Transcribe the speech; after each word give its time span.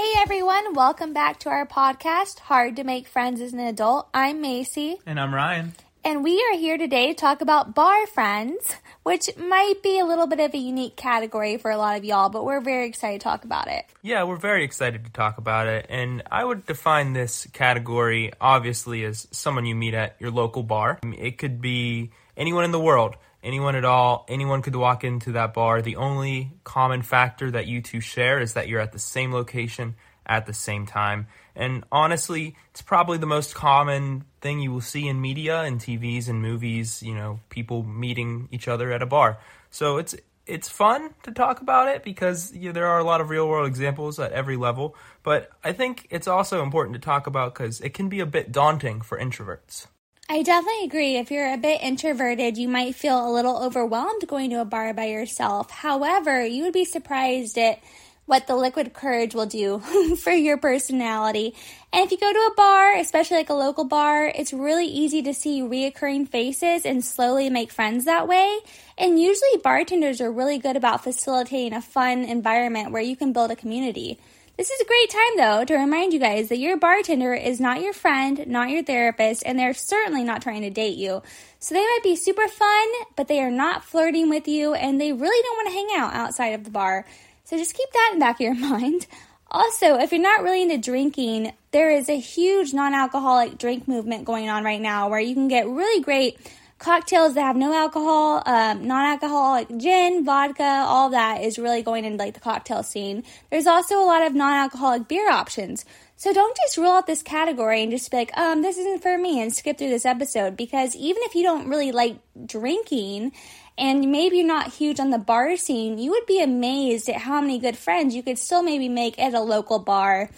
Hey 0.00 0.14
everyone, 0.16 0.72
welcome 0.72 1.12
back 1.12 1.40
to 1.40 1.50
our 1.50 1.66
podcast, 1.66 2.38
Hard 2.38 2.76
to 2.76 2.84
Make 2.84 3.06
Friends 3.06 3.38
as 3.42 3.52
an 3.52 3.60
Adult. 3.60 4.08
I'm 4.14 4.40
Macey. 4.40 4.96
And 5.04 5.20
I'm 5.20 5.34
Ryan. 5.34 5.74
And 6.02 6.24
we 6.24 6.42
are 6.42 6.56
here 6.56 6.78
today 6.78 7.08
to 7.08 7.14
talk 7.14 7.42
about 7.42 7.74
bar 7.74 8.06
friends, 8.06 8.76
which 9.02 9.28
might 9.36 9.82
be 9.82 9.98
a 9.98 10.06
little 10.06 10.26
bit 10.26 10.40
of 10.40 10.54
a 10.54 10.58
unique 10.58 10.96
category 10.96 11.58
for 11.58 11.70
a 11.70 11.76
lot 11.76 11.98
of 11.98 12.04
y'all, 12.06 12.30
but 12.30 12.46
we're 12.46 12.62
very 12.62 12.88
excited 12.88 13.20
to 13.20 13.24
talk 13.24 13.44
about 13.44 13.68
it. 13.68 13.84
Yeah, 14.00 14.24
we're 14.24 14.36
very 14.36 14.64
excited 14.64 15.04
to 15.04 15.10
talk 15.10 15.36
about 15.36 15.66
it. 15.66 15.84
And 15.90 16.22
I 16.30 16.46
would 16.46 16.64
define 16.64 17.12
this 17.12 17.46
category 17.52 18.32
obviously 18.40 19.04
as 19.04 19.28
someone 19.32 19.66
you 19.66 19.74
meet 19.74 19.92
at 19.92 20.16
your 20.18 20.30
local 20.30 20.62
bar. 20.62 20.98
It 21.02 21.36
could 21.36 21.60
be 21.60 22.10
anyone 22.38 22.64
in 22.64 22.70
the 22.70 22.80
world, 22.80 23.16
anyone 23.42 23.76
at 23.76 23.84
all. 23.84 24.26
Anyone 24.28 24.62
could 24.62 24.76
walk 24.76 25.04
into 25.04 25.32
that 25.32 25.54
bar. 25.54 25.82
The 25.82 25.96
only 25.96 26.52
common 26.64 27.02
factor 27.02 27.50
that 27.50 27.66
you 27.66 27.82
two 27.82 28.00
share 28.00 28.40
is 28.40 28.54
that 28.54 28.68
you're 28.68 28.80
at 28.80 28.92
the 28.92 28.98
same 28.98 29.32
location 29.32 29.96
at 30.26 30.46
the 30.46 30.54
same 30.54 30.86
time. 30.86 31.26
And 31.56 31.84
honestly, 31.90 32.56
it's 32.70 32.82
probably 32.82 33.18
the 33.18 33.26
most 33.26 33.54
common 33.54 34.24
thing 34.40 34.60
you 34.60 34.72
will 34.72 34.80
see 34.80 35.08
in 35.08 35.20
media 35.20 35.62
and 35.62 35.80
TVs 35.80 36.28
and 36.28 36.40
movies, 36.40 37.02
you 37.02 37.14
know, 37.14 37.40
people 37.48 37.82
meeting 37.82 38.48
each 38.52 38.68
other 38.68 38.92
at 38.92 39.02
a 39.02 39.06
bar. 39.06 39.38
So 39.70 39.98
it's 39.98 40.14
it's 40.46 40.68
fun 40.68 41.14
to 41.22 41.30
talk 41.30 41.60
about 41.60 41.88
it 41.88 42.02
because 42.02 42.52
you 42.54 42.68
know, 42.68 42.72
there 42.72 42.86
are 42.86 42.98
a 42.98 43.04
lot 43.04 43.20
of 43.20 43.30
real 43.30 43.48
world 43.48 43.66
examples 43.66 44.18
at 44.18 44.32
every 44.32 44.56
level, 44.56 44.96
but 45.22 45.50
I 45.62 45.72
think 45.72 46.06
it's 46.10 46.26
also 46.26 46.62
important 46.62 46.94
to 46.94 47.00
talk 47.00 47.26
about 47.26 47.54
cuz 47.54 47.80
it 47.80 47.94
can 47.94 48.08
be 48.08 48.20
a 48.20 48.26
bit 48.26 48.52
daunting 48.52 49.00
for 49.00 49.18
introverts. 49.18 49.86
I 50.32 50.42
definitely 50.42 50.84
agree. 50.84 51.16
If 51.16 51.32
you're 51.32 51.52
a 51.52 51.56
bit 51.56 51.82
introverted, 51.82 52.56
you 52.56 52.68
might 52.68 52.94
feel 52.94 53.28
a 53.28 53.34
little 53.34 53.64
overwhelmed 53.64 54.28
going 54.28 54.50
to 54.50 54.60
a 54.60 54.64
bar 54.64 54.94
by 54.94 55.06
yourself. 55.06 55.72
However, 55.72 56.46
you 56.46 56.62
would 56.62 56.72
be 56.72 56.84
surprised 56.84 57.58
at 57.58 57.80
what 58.26 58.46
the 58.46 58.54
liquid 58.54 58.92
courage 58.92 59.34
will 59.34 59.46
do 59.46 59.80
for 60.22 60.30
your 60.30 60.56
personality. 60.56 61.52
And 61.92 62.04
if 62.04 62.12
you 62.12 62.18
go 62.18 62.32
to 62.32 62.38
a 62.38 62.54
bar, 62.56 62.94
especially 62.98 63.38
like 63.38 63.50
a 63.50 63.54
local 63.54 63.82
bar, 63.82 64.26
it's 64.32 64.52
really 64.52 64.86
easy 64.86 65.20
to 65.22 65.34
see 65.34 65.62
reoccurring 65.62 66.28
faces 66.28 66.86
and 66.86 67.04
slowly 67.04 67.50
make 67.50 67.72
friends 67.72 68.04
that 68.04 68.28
way. 68.28 68.56
And 68.96 69.20
usually 69.20 69.60
bartenders 69.64 70.20
are 70.20 70.30
really 70.30 70.58
good 70.58 70.76
about 70.76 71.02
facilitating 71.02 71.72
a 71.72 71.82
fun 71.82 72.22
environment 72.22 72.92
where 72.92 73.02
you 73.02 73.16
can 73.16 73.32
build 73.32 73.50
a 73.50 73.56
community. 73.56 74.20
This 74.60 74.68
is 74.68 74.80
a 74.82 74.84
great 74.84 75.08
time 75.08 75.36
though 75.38 75.64
to 75.64 75.74
remind 75.74 76.12
you 76.12 76.20
guys 76.20 76.50
that 76.50 76.58
your 76.58 76.76
bartender 76.76 77.32
is 77.32 77.60
not 77.60 77.80
your 77.80 77.94
friend, 77.94 78.46
not 78.46 78.68
your 78.68 78.82
therapist, 78.82 79.42
and 79.46 79.58
they're 79.58 79.72
certainly 79.72 80.22
not 80.22 80.42
trying 80.42 80.60
to 80.60 80.68
date 80.68 80.98
you. 80.98 81.22
So 81.60 81.74
they 81.74 81.80
might 81.80 82.00
be 82.02 82.14
super 82.14 82.46
fun, 82.46 82.88
but 83.16 83.26
they 83.26 83.40
are 83.40 83.50
not 83.50 83.86
flirting 83.86 84.28
with 84.28 84.46
you 84.46 84.74
and 84.74 85.00
they 85.00 85.14
really 85.14 85.42
don't 85.42 85.56
want 85.56 85.68
to 85.68 85.72
hang 85.72 85.88
out 85.96 86.12
outside 86.12 86.48
of 86.48 86.64
the 86.64 86.70
bar. 86.70 87.06
So 87.44 87.56
just 87.56 87.74
keep 87.74 87.90
that 87.90 88.10
in 88.12 88.18
the 88.18 88.22
back 88.22 88.34
of 88.34 88.40
your 88.42 88.54
mind. 88.70 89.06
Also, 89.50 89.98
if 89.98 90.12
you're 90.12 90.20
not 90.20 90.42
really 90.42 90.60
into 90.60 90.76
drinking, 90.76 91.54
there 91.70 91.90
is 91.90 92.10
a 92.10 92.18
huge 92.18 92.74
non 92.74 92.92
alcoholic 92.92 93.56
drink 93.56 93.88
movement 93.88 94.26
going 94.26 94.50
on 94.50 94.62
right 94.62 94.82
now 94.82 95.08
where 95.08 95.20
you 95.20 95.32
can 95.32 95.48
get 95.48 95.66
really 95.70 96.02
great 96.02 96.38
cocktails 96.80 97.34
that 97.34 97.42
have 97.42 97.56
no 97.56 97.72
alcohol, 97.72 98.42
um, 98.46 98.88
non 98.88 99.04
alcoholic 99.04 99.68
gin, 99.76 100.24
vodka, 100.24 100.64
all 100.64 101.10
that 101.10 101.42
is 101.42 101.58
really 101.58 101.82
going 101.82 102.04
into 102.04 102.18
like 102.18 102.34
the 102.34 102.40
cocktail 102.40 102.82
scene. 102.82 103.22
There's 103.50 103.66
also 103.66 104.00
a 104.00 104.06
lot 104.06 104.26
of 104.26 104.34
non 104.34 104.54
alcoholic 104.54 105.06
beer 105.06 105.30
options. 105.30 105.84
So 106.16 106.32
don't 106.32 106.56
just 106.56 106.76
rule 106.76 106.90
out 106.90 107.06
this 107.06 107.22
category 107.22 107.82
and 107.82 107.92
just 107.92 108.10
be 108.10 108.16
like, 108.16 108.36
um, 108.36 108.62
this 108.62 108.76
isn't 108.76 109.02
for 109.02 109.16
me 109.16 109.40
and 109.40 109.54
skip 109.54 109.78
through 109.78 109.88
this 109.88 110.04
episode 110.04 110.56
because 110.56 110.96
even 110.96 111.22
if 111.24 111.34
you 111.34 111.42
don't 111.42 111.68
really 111.68 111.92
like 111.92 112.18
drinking 112.44 113.32
and 113.78 114.10
maybe 114.10 114.36
you're 114.36 114.46
not 114.46 114.72
huge 114.72 115.00
on 115.00 115.10
the 115.10 115.18
bar 115.18 115.56
scene, 115.56 115.98
you 115.98 116.10
would 116.10 116.26
be 116.26 116.42
amazed 116.42 117.08
at 117.08 117.16
how 117.16 117.40
many 117.40 117.58
good 117.58 117.76
friends 117.76 118.14
you 118.14 118.22
could 118.22 118.38
still 118.38 118.62
maybe 118.62 118.88
make 118.88 119.18
at 119.18 119.32
a 119.32 119.40
local 119.40 119.78
bar, 119.78 120.28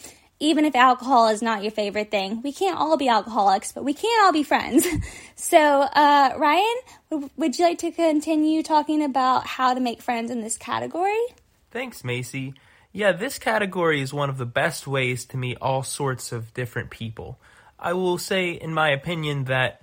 even 0.43 0.65
if 0.65 0.75
alcohol 0.75 1.29
is 1.29 1.41
not 1.41 1.63
your 1.63 1.71
favorite 1.71 2.11
thing. 2.11 2.43
We 2.43 2.53
can't 2.53 2.77
all 2.77 2.97
be 2.97 3.09
alcoholics, 3.09 3.71
but 3.71 3.85
we 3.85 3.95
can 3.95 4.25
all 4.25 4.33
be 4.33 4.43
friends. 4.43 4.87
so, 5.37 5.59
uh, 5.59 6.35
Ryan, 6.37 7.31
would 7.37 7.59
you 7.59 7.65
like 7.65 7.79
to 7.79 7.93
continue 7.93 8.63
talking 8.65 9.05
about 9.05 9.47
how 9.47 9.73
to 9.73 9.81
make 9.81 10.03
friends 10.03 10.31
in 10.31 10.41
this 10.41 10.59
category? 10.59 11.23
Thanks, 11.71 12.03
Macey. 12.03 12.55
Yeah, 12.93 13.13
this 13.13 13.39
category 13.39 14.03
is 14.03 14.13
one 14.13 14.29
of 14.29 14.37
the 14.37 14.45
best 14.45 14.87
ways 14.87 15.25
to 15.27 15.37
meet 15.37 15.59
all 15.63 15.85
sorts 15.85 16.33
of 16.33 16.53
different 16.53 16.91
people. 16.91 17.39
I 17.79 17.93
will 17.95 18.19
say, 18.19 18.51
in 18.51 18.75
my 18.75 18.91
opinion, 18.91 19.45
that 19.45 19.81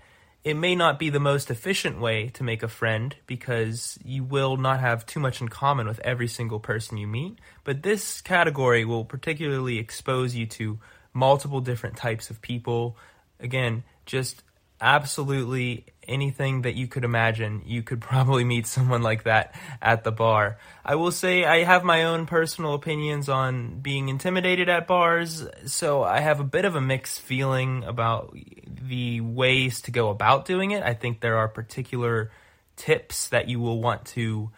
it 0.50 0.56
may 0.56 0.76
not 0.76 0.98
be 0.98 1.12
the 1.12 1.20
most 1.20 1.52
efficient 1.52 2.00
way 2.00 2.30
to 2.30 2.44
make 2.44 2.64
a 2.64 2.68
friend 2.68 3.16
because 3.28 4.00
you 4.04 4.24
will 4.24 4.58
not 4.58 4.80
have 4.80 5.06
too 5.06 5.20
much 5.20 5.42
in 5.42 5.48
common 5.48 5.88
with 5.88 6.00
every 6.00 6.28
single 6.28 6.60
person 6.60 6.98
you 6.98 7.06
meet, 7.06 7.38
but 7.64 7.84
this 7.84 8.20
category 8.20 8.84
will 8.84 9.06
particularly 9.06 9.78
expose 9.78 10.34
you 10.34 10.48
to 10.48 10.80
multiple 11.14 11.62
different 11.62 11.98
types 11.98 12.32
of 12.32 12.42
people. 12.42 12.98
Again, 13.40 13.84
just 14.08 14.42
absolutely 14.82 15.86
anything 16.10 16.64
that 16.64 16.76
you 16.76 16.88
could 16.88 17.06
imagine, 17.06 17.62
you 17.66 17.84
could 17.84 18.02
probably 18.12 18.44
meet 18.44 18.68
someone 18.68 19.02
like 19.02 19.24
that 19.24 19.56
at 19.82 20.04
the 20.04 20.12
bar. 20.12 20.58
I 20.84 20.96
will 20.96 21.12
say 21.12 21.46
I 21.46 21.64
have 21.64 21.84
my 21.84 22.04
own 22.04 22.26
personal 22.26 22.74
opinions 22.74 23.30
on 23.30 23.80
being 23.80 24.10
intimidated 24.10 24.68
at 24.68 24.88
bars, 24.88 25.48
so 25.66 26.04
I 26.04 26.20
have 26.20 26.40
a 26.40 26.44
bit 26.44 26.66
of 26.66 26.76
a 26.76 26.82
mixed 26.82 27.22
feeling 27.22 27.84
about 27.84 28.36
the 28.66 29.22
ways 29.22 29.82
to 29.82 29.92
go 29.92 30.10
about 30.10 30.46
doing 30.46 30.72
it. 30.72 30.84
I 30.84 30.94
think 30.94 31.22
there 31.22 31.38
are 31.38 31.48
particular 31.48 32.32
tips 32.76 33.30
that 33.30 33.48
you 33.48 33.60
will 33.60 33.82
want 33.82 34.06
to 34.06 34.50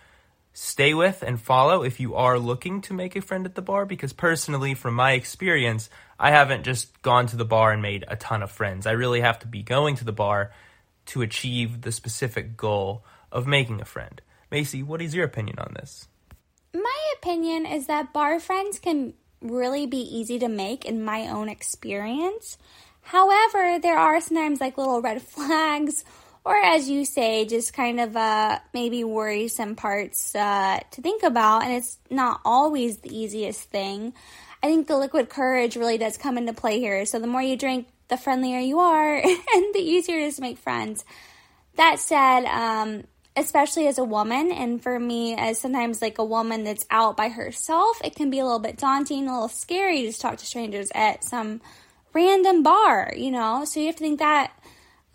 stay 0.54 0.94
with 0.94 1.24
and 1.24 1.40
follow 1.40 1.84
if 1.84 2.00
you 2.00 2.16
are 2.16 2.38
looking 2.38 2.82
to 2.82 2.94
make 2.94 3.16
a 3.16 3.22
friend 3.22 3.46
at 3.46 3.56
the 3.56 3.62
bar 3.62 3.86
because 3.86 4.12
personally 4.12 4.74
from 4.74 4.94
my 4.94 5.14
experience 5.14 5.90
I 6.20 6.32
haven't 6.32 6.64
just 6.64 7.02
gone 7.02 7.28
to 7.28 7.36
the 7.38 7.46
bar 7.46 7.72
and 7.72 7.82
made 7.82 8.06
a 8.08 8.16
ton 8.16 8.44
of 8.44 8.52
friends. 8.52 8.86
I 8.86 8.92
really 8.92 9.22
have 9.22 9.40
to 9.40 9.48
be 9.48 9.64
going 9.64 9.96
to 9.96 10.06
the 10.06 10.12
bar 10.12 10.52
to 11.08 11.22
achieve 11.22 11.82
the 11.82 11.92
specific 11.92 12.58
goal 12.58 13.04
of 13.32 13.48
making 13.48 13.82
a 13.82 13.86
friend. 13.86 14.22
Macey, 14.52 14.84
what 14.84 15.02
is 15.02 15.16
your 15.16 15.26
opinion 15.26 15.60
on 15.60 15.74
this? 15.76 16.08
My 16.74 17.14
opinion 17.18 17.66
is 17.66 17.88
that 17.88 18.14
bar 18.14 18.40
friends 18.40 18.80
can 18.80 19.14
really 19.42 19.86
be 19.86 19.98
easy 19.98 20.40
to 20.40 20.48
make 20.48 20.86
in 20.86 21.04
my 21.04 21.28
own 21.28 21.50
experience. 21.50 22.58
However, 23.02 23.80
there 23.80 23.98
are 23.98 24.22
sometimes 24.22 24.62
like 24.62 24.78
little 24.78 25.02
red 25.02 25.22
flags 25.22 26.04
or 26.44 26.56
as 26.56 26.90
you 26.90 27.06
say, 27.06 27.46
just 27.46 27.74
kind 27.74 28.00
of 28.00 28.18
uh, 28.18 28.60
maybe 28.74 29.04
worrisome 29.04 29.76
parts 29.76 30.34
uh, 30.34 30.80
to 30.92 31.02
think 31.02 31.24
about, 31.24 31.64
and 31.64 31.74
it's 31.74 32.00
not 32.10 32.42
always 32.44 32.98
the 32.98 33.16
easiest 33.16 33.70
thing. 33.70 34.14
I 34.64 34.68
think 34.68 34.88
the 34.88 34.98
liquid 34.98 35.30
courage 35.30 35.76
really 35.76 35.98
does 35.98 36.18
come 36.18 36.38
into 36.38 36.54
play 36.54 36.80
here. 36.80 37.06
So 37.06 37.20
the 37.20 37.28
more 37.28 37.42
you 37.42 37.58
drink, 37.58 37.88
the 38.12 38.18
friendlier 38.18 38.60
you 38.60 38.80
are, 38.80 39.16
and 39.24 39.74
the 39.74 39.80
easier 39.80 40.20
it 40.20 40.26
is 40.26 40.36
to 40.36 40.42
make 40.42 40.60
friends. 40.60 41.04
That 41.78 42.00
said, 42.00 42.46
um, 42.46 43.06
especially 43.36 43.88
as 43.88 43.98
a 43.98 44.04
woman, 44.04 44.52
and 44.52 44.84
for 44.84 45.00
me, 45.00 45.36
as 45.36 45.60
sometimes 45.60 46.02
like 46.02 46.20
a 46.20 46.26
woman 46.26 46.64
that's 46.64 46.86
out 46.92 47.18
by 47.18 47.30
herself, 47.30 48.00
it 48.04 48.16
can 48.16 48.30
be 48.30 48.40
a 48.40 48.44
little 48.44 48.60
bit 48.60 48.78
daunting, 48.78 49.28
a 49.28 49.34
little 49.34 49.48
scary 49.48 50.02
to 50.02 50.08
just 50.08 50.22
talk 50.22 50.38
to 50.38 50.46
strangers 50.46 50.92
at 50.94 51.24
some 51.24 51.62
random 52.14 52.62
bar, 52.62 53.14
you 53.16 53.32
know? 53.32 53.64
So 53.66 53.80
you 53.80 53.88
have 53.88 53.96
to 53.96 54.04
think 54.04 54.20
that 54.20 54.52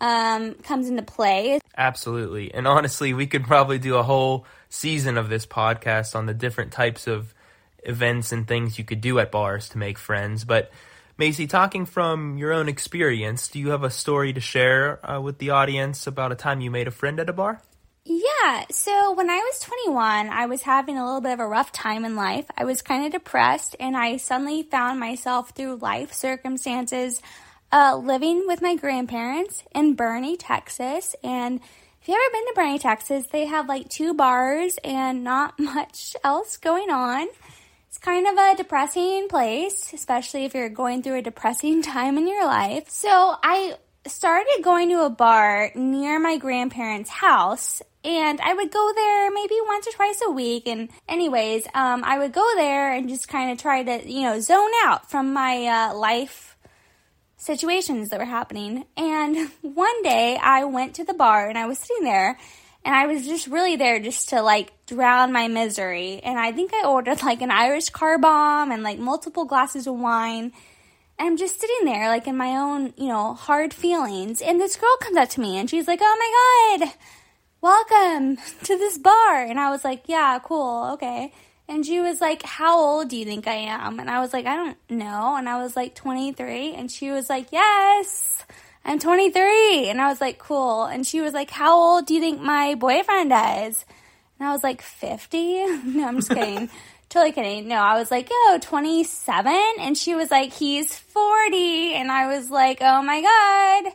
um, 0.01 0.55
comes 0.55 0.89
into 0.89 1.03
play. 1.03 1.59
Absolutely. 1.77 2.51
And 2.53 2.67
honestly, 2.67 3.13
we 3.13 3.27
could 3.27 3.43
probably 3.43 3.77
do 3.77 3.95
a 3.95 4.03
whole 4.03 4.47
season 4.69 5.17
of 5.17 5.29
this 5.29 5.45
podcast 5.45 6.15
on 6.15 6.25
the 6.25 6.33
different 6.33 6.71
types 6.71 7.05
of 7.05 7.35
events 7.83 8.31
and 8.31 8.47
things 8.47 8.79
you 8.79 8.83
could 8.83 9.01
do 9.01 9.19
at 9.19 9.31
bars 9.31 9.69
to 9.69 9.77
make 9.77 9.99
friends. 9.99 10.43
But 10.43 10.71
Macey, 11.19 11.47
talking 11.47 11.87
from 11.87 12.37
your 12.37 12.53
own 12.53 12.69
experience, 12.69 13.47
do 13.47 13.57
you 13.57 13.69
have 13.69 13.83
a 13.83 13.89
story 13.89 14.33
to 14.33 14.39
share 14.39 15.03
uh, 15.03 15.19
with 15.19 15.39
the 15.39 15.49
audience 15.49 16.05
about 16.05 16.31
a 16.31 16.35
time 16.35 16.61
you 16.61 16.69
made 16.69 16.87
a 16.87 16.91
friend 16.91 17.19
at 17.19 17.27
a 17.27 17.33
bar? 17.33 17.59
Yeah, 18.05 18.65
so 18.69 19.13
when 19.13 19.27
I 19.27 19.37
was 19.37 19.59
21, 19.59 20.29
I 20.29 20.45
was 20.45 20.61
having 20.61 20.95
a 20.95 21.03
little 21.03 21.19
bit 21.21 21.33
of 21.33 21.39
a 21.39 21.47
rough 21.47 21.71
time 21.71 22.05
in 22.05 22.15
life. 22.15 22.45
I 22.55 22.65
was 22.65 22.83
kind 22.83 23.03
of 23.03 23.11
depressed, 23.11 23.75
and 23.79 23.97
I 23.97 24.17
suddenly 24.17 24.61
found 24.61 24.99
myself 24.99 25.49
through 25.49 25.77
life 25.77 26.13
circumstances 26.13 27.19
uh, 27.71 27.97
living 27.97 28.43
with 28.45 28.61
my 28.61 28.75
grandparents 28.75 29.63
in 29.73 29.95
Boerne, 29.95 30.37
Texas. 30.37 31.15
And 31.23 31.59
if 31.99 32.07
you've 32.07 32.15
ever 32.15 32.31
been 32.31 32.47
to 32.47 32.53
Boerne, 32.61 32.79
Texas, 32.79 33.25
they 33.31 33.45
have 33.45 33.67
like 33.67 33.89
two 33.89 34.13
bars 34.13 34.77
and 34.83 35.23
not 35.23 35.59
much 35.59 36.15
else 36.23 36.57
going 36.57 36.91
on. 36.91 37.27
It's 37.97 38.05
kind 38.05 38.27
of 38.27 38.37
a 38.37 38.55
depressing 38.55 39.27
place, 39.27 39.91
especially 39.91 40.45
if 40.45 40.53
you're 40.53 40.69
going 40.69 41.01
through 41.01 41.17
a 41.17 41.21
depressing 41.23 41.81
time 41.95 42.19
in 42.19 42.27
your 42.27 42.45
life. 42.45 42.91
So 42.91 43.09
I 43.09 43.75
started 44.05 44.61
going 44.61 44.89
to 44.89 45.03
a 45.03 45.09
bar 45.09 45.71
near 45.73 46.19
my 46.19 46.37
grandparents' 46.37 47.09
house 47.09 47.81
and 48.03 48.39
I 48.39 48.53
would 48.53 48.69
go 48.69 48.91
there 48.93 49.31
maybe 49.31 49.55
once 49.65 49.87
or 49.87 49.93
twice 49.93 50.21
a 50.23 50.29
week. 50.29 50.67
And 50.67 50.89
anyways, 51.09 51.65
um, 51.73 52.03
I 52.03 52.19
would 52.19 52.33
go 52.33 52.47
there 52.55 52.93
and 52.93 53.09
just 53.09 53.29
kind 53.29 53.51
of 53.51 53.57
try 53.57 53.81
to, 53.81 54.07
you 54.07 54.21
know, 54.21 54.39
zone 54.41 54.71
out 54.85 55.09
from 55.09 55.33
my 55.33 55.65
uh, 55.65 55.95
life 55.95 56.55
situations 57.37 58.09
that 58.09 58.19
were 58.19 58.25
happening. 58.25 58.85
And 58.95 59.49
one 59.63 60.03
day 60.03 60.37
I 60.39 60.65
went 60.65 60.93
to 60.97 61.03
the 61.03 61.15
bar 61.15 61.49
and 61.49 61.57
I 61.57 61.65
was 61.65 61.79
sitting 61.79 62.03
there 62.03 62.37
And 62.85 62.95
I 62.95 63.07
was 63.07 63.27
just 63.27 63.47
really 63.47 63.75
there 63.75 63.99
just 63.99 64.29
to 64.29 64.41
like 64.41 64.71
drown 64.85 65.31
my 65.31 65.47
misery. 65.47 66.21
And 66.23 66.39
I 66.39 66.51
think 66.51 66.73
I 66.73 66.87
ordered 66.87 67.21
like 67.23 67.41
an 67.41 67.51
Irish 67.51 67.89
car 67.89 68.17
bomb 68.17 68.71
and 68.71 68.83
like 68.83 68.99
multiple 68.99 69.45
glasses 69.45 69.87
of 69.87 69.95
wine. 69.95 70.53
And 71.19 71.27
I'm 71.27 71.37
just 71.37 71.59
sitting 71.59 71.85
there 71.85 72.07
like 72.07 72.27
in 72.27 72.37
my 72.37 72.57
own, 72.57 72.93
you 72.95 73.07
know, 73.07 73.33
hard 73.33 73.73
feelings. 73.73 74.41
And 74.41 74.59
this 74.59 74.77
girl 74.77 74.97
comes 75.01 75.17
up 75.17 75.29
to 75.29 75.41
me 75.41 75.57
and 75.57 75.69
she's 75.69 75.87
like, 75.87 75.99
Oh 76.01 76.77
my 76.79 76.87
God, 76.87 76.93
welcome 77.61 78.37
to 78.63 78.77
this 78.77 78.97
bar. 78.97 79.41
And 79.41 79.59
I 79.59 79.69
was 79.69 79.83
like, 79.83 80.03
Yeah, 80.07 80.39
cool, 80.43 80.91
okay. 80.93 81.33
And 81.69 81.85
she 81.85 81.99
was 81.99 82.21
like, 82.21 82.43
How 82.43 82.79
old 82.79 83.09
do 83.09 83.17
you 83.17 83.25
think 83.25 83.47
I 83.47 83.55
am? 83.55 83.99
And 83.99 84.09
I 84.09 84.19
was 84.21 84.31
like, 84.31 84.45
I 84.45 84.55
don't 84.55 84.77
know. 84.89 85.35
And 85.35 85.49
I 85.49 85.61
was 85.61 85.75
like, 85.75 85.95
23. 85.95 86.73
And 86.73 86.89
she 86.89 87.11
was 87.11 87.29
like, 87.29 87.51
Yes, 87.51 88.36
I'm 88.87 88.99
23. 88.99 89.89
And 89.89 89.99
I 89.99 90.07
was 90.07 90.21
like, 90.21 90.39
Cool. 90.39 90.85
And 90.85 91.05
she 91.05 91.19
was 91.19 91.33
like, 91.33 91.51
How 91.51 91.77
old 91.77 92.05
do 92.05 92.13
you 92.13 92.21
think 92.21 92.41
my 92.41 92.75
boyfriend 92.75 93.33
is? 93.33 93.85
And 94.39 94.47
I 94.47 94.53
was 94.53 94.63
like, 94.63 94.81
50? 94.81 95.65
no, 95.83 96.07
I'm 96.07 96.15
just 96.15 96.29
kidding. 96.29 96.69
totally 97.09 97.33
kidding. 97.33 97.67
No, 97.67 97.75
I 97.75 97.99
was 97.99 98.09
like, 98.09 98.29
Yo, 98.29 98.57
27. 98.59 99.53
And 99.79 99.97
she 99.97 100.15
was 100.15 100.31
like, 100.31 100.53
He's 100.53 100.95
40. 100.95 101.95
And 101.95 102.09
I 102.09 102.27
was 102.27 102.49
like, 102.49 102.77
Oh 102.79 103.01
my 103.03 103.21
God. 103.21 103.93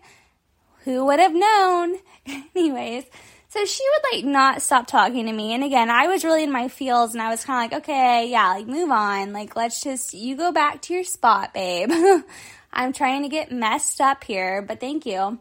Who 0.85 1.07
would 1.07 1.21
have 1.21 1.35
known? 1.35 1.97
Anyways. 2.55 3.05
So 3.49 3.65
she 3.65 3.83
would 3.85 4.17
like 4.17 4.25
not 4.25 4.63
stop 4.63 4.87
talking 4.87 5.27
to 5.27 5.33
me. 5.33 5.55
And 5.55 5.65
again, 5.65 5.91
I 5.91 6.07
was 6.07 6.25
really 6.25 6.43
in 6.43 6.53
my 6.53 6.69
feels 6.69 7.13
and 7.13 7.23
I 7.23 7.31
was 7.31 7.45
kind 7.45 7.67
of 7.67 7.73
like, 7.73 7.83
okay, 7.83 8.31
yeah, 8.31 8.49
like 8.49 8.67
move 8.67 8.91
on. 8.91 9.33
Like, 9.35 9.57
let's 9.57 9.83
just, 9.83 10.15
you 10.15 10.37
go 10.37 10.53
back 10.53 10.81
to 10.83 10.95
your 10.95 11.05
spot, 11.05 11.53
babe. 11.53 11.91
I'm 12.73 12.93
trying 12.93 13.23
to 13.23 13.29
get 13.29 13.53
messed 13.53 14.01
up 14.01 14.25
here, 14.25 14.63
but 14.63 14.81
thank 14.81 15.05
you. 15.05 15.39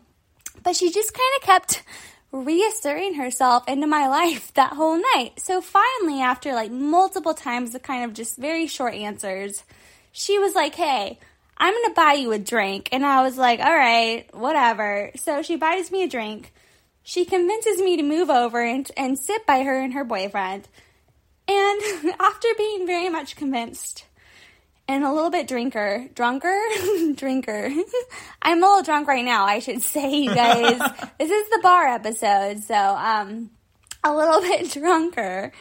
But 0.63 0.75
she 0.75 0.91
just 0.91 1.13
kind 1.13 1.33
of 1.37 1.43
kept 1.43 1.83
reasserting 2.31 3.15
herself 3.15 3.67
into 3.67 3.87
my 3.87 4.07
life 4.09 4.53
that 4.53 4.73
whole 4.73 5.01
night. 5.15 5.33
So 5.39 5.61
finally, 5.61 6.21
after 6.21 6.53
like 6.53 6.71
multiple 6.71 7.33
times 7.33 7.73
of 7.75 7.83
kind 7.83 8.05
of 8.05 8.13
just 8.13 8.37
very 8.37 8.67
short 8.67 8.93
answers, 8.93 9.63
she 10.11 10.39
was 10.39 10.55
like, 10.55 10.75
hey, 10.75 11.19
I'm 11.57 11.73
to 11.73 11.93
buy 11.95 12.13
you 12.13 12.31
a 12.31 12.39
drink. 12.39 12.89
And 12.91 13.05
I 13.05 13.21
was 13.23 13.37
like, 13.37 13.59
all 13.59 13.75
right, 13.75 14.25
whatever. 14.33 15.11
So 15.15 15.41
she 15.41 15.55
buys 15.55 15.91
me 15.91 16.03
a 16.03 16.09
drink. 16.09 16.51
She 17.03 17.25
convinces 17.25 17.79
me 17.79 17.97
to 17.97 18.03
move 18.03 18.29
over 18.29 18.63
and, 18.63 18.89
and 18.97 19.17
sit 19.17 19.45
by 19.45 19.63
her 19.63 19.79
and 19.79 19.93
her 19.93 20.03
boyfriend. 20.03 20.67
And 21.47 21.81
after 22.19 22.47
being 22.57 22.87
very 22.87 23.09
much 23.09 23.35
convinced 23.35 24.05
and 24.91 25.05
a 25.05 25.13
little 25.13 25.29
bit 25.29 25.47
drinker, 25.47 26.09
drunker, 26.13 26.59
drinker, 27.15 27.71
I'm 28.41 28.61
a 28.61 28.67
little 28.67 28.83
drunk 28.83 29.07
right 29.07 29.23
now, 29.23 29.45
I 29.45 29.59
should 29.59 29.81
say, 29.81 30.23
you 30.23 30.35
guys. 30.35 30.79
this 31.17 31.31
is 31.31 31.49
the 31.49 31.59
bar 31.63 31.87
episode, 31.87 32.61
so 32.63 32.75
um, 32.75 33.49
a 34.03 34.13
little 34.13 34.41
bit 34.41 34.71
drunker. 34.71 35.53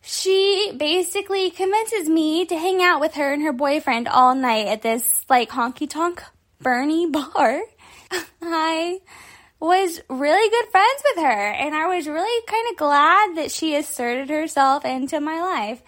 She 0.00 0.72
basically 0.76 1.50
convinces 1.50 2.08
me 2.08 2.44
to 2.46 2.56
hang 2.56 2.82
out 2.82 3.00
with 3.00 3.14
her 3.14 3.32
and 3.32 3.42
her 3.42 3.52
boyfriend 3.52 4.08
all 4.08 4.34
night 4.34 4.66
at 4.66 4.82
this 4.82 5.24
like 5.28 5.50
honky 5.50 5.88
tonk 5.88 6.24
Boerne 6.60 7.12
bar. 7.12 7.60
I 8.42 9.00
was 9.60 10.00
really 10.08 10.50
good 10.50 10.70
friends 10.72 11.02
with 11.04 11.24
her, 11.24 11.52
and 11.52 11.74
I 11.76 11.94
was 11.94 12.08
really 12.08 12.46
kind 12.48 12.66
of 12.72 12.76
glad 12.76 13.36
that 13.36 13.52
she 13.52 13.76
asserted 13.76 14.28
herself 14.30 14.84
into 14.84 15.20
my 15.20 15.40
life. 15.40 15.80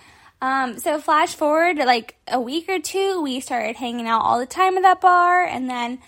Um, 0.45 0.79
so 0.79 1.01
flash 1.01 1.35
forward 1.35 1.79
like 1.79 2.17
a 2.29 2.39
week 2.39 2.69
or 2.69 2.79
two, 2.79 3.23
we 3.23 3.41
started 3.41 3.77
hanging 3.77 4.07
out 4.07 4.21
all 4.21 4.39
the 4.39 4.45
time 4.45 4.77
at 4.77 4.83
that 4.83 5.01
bar, 5.01 5.43
and 5.43 5.71
then 5.71 6.01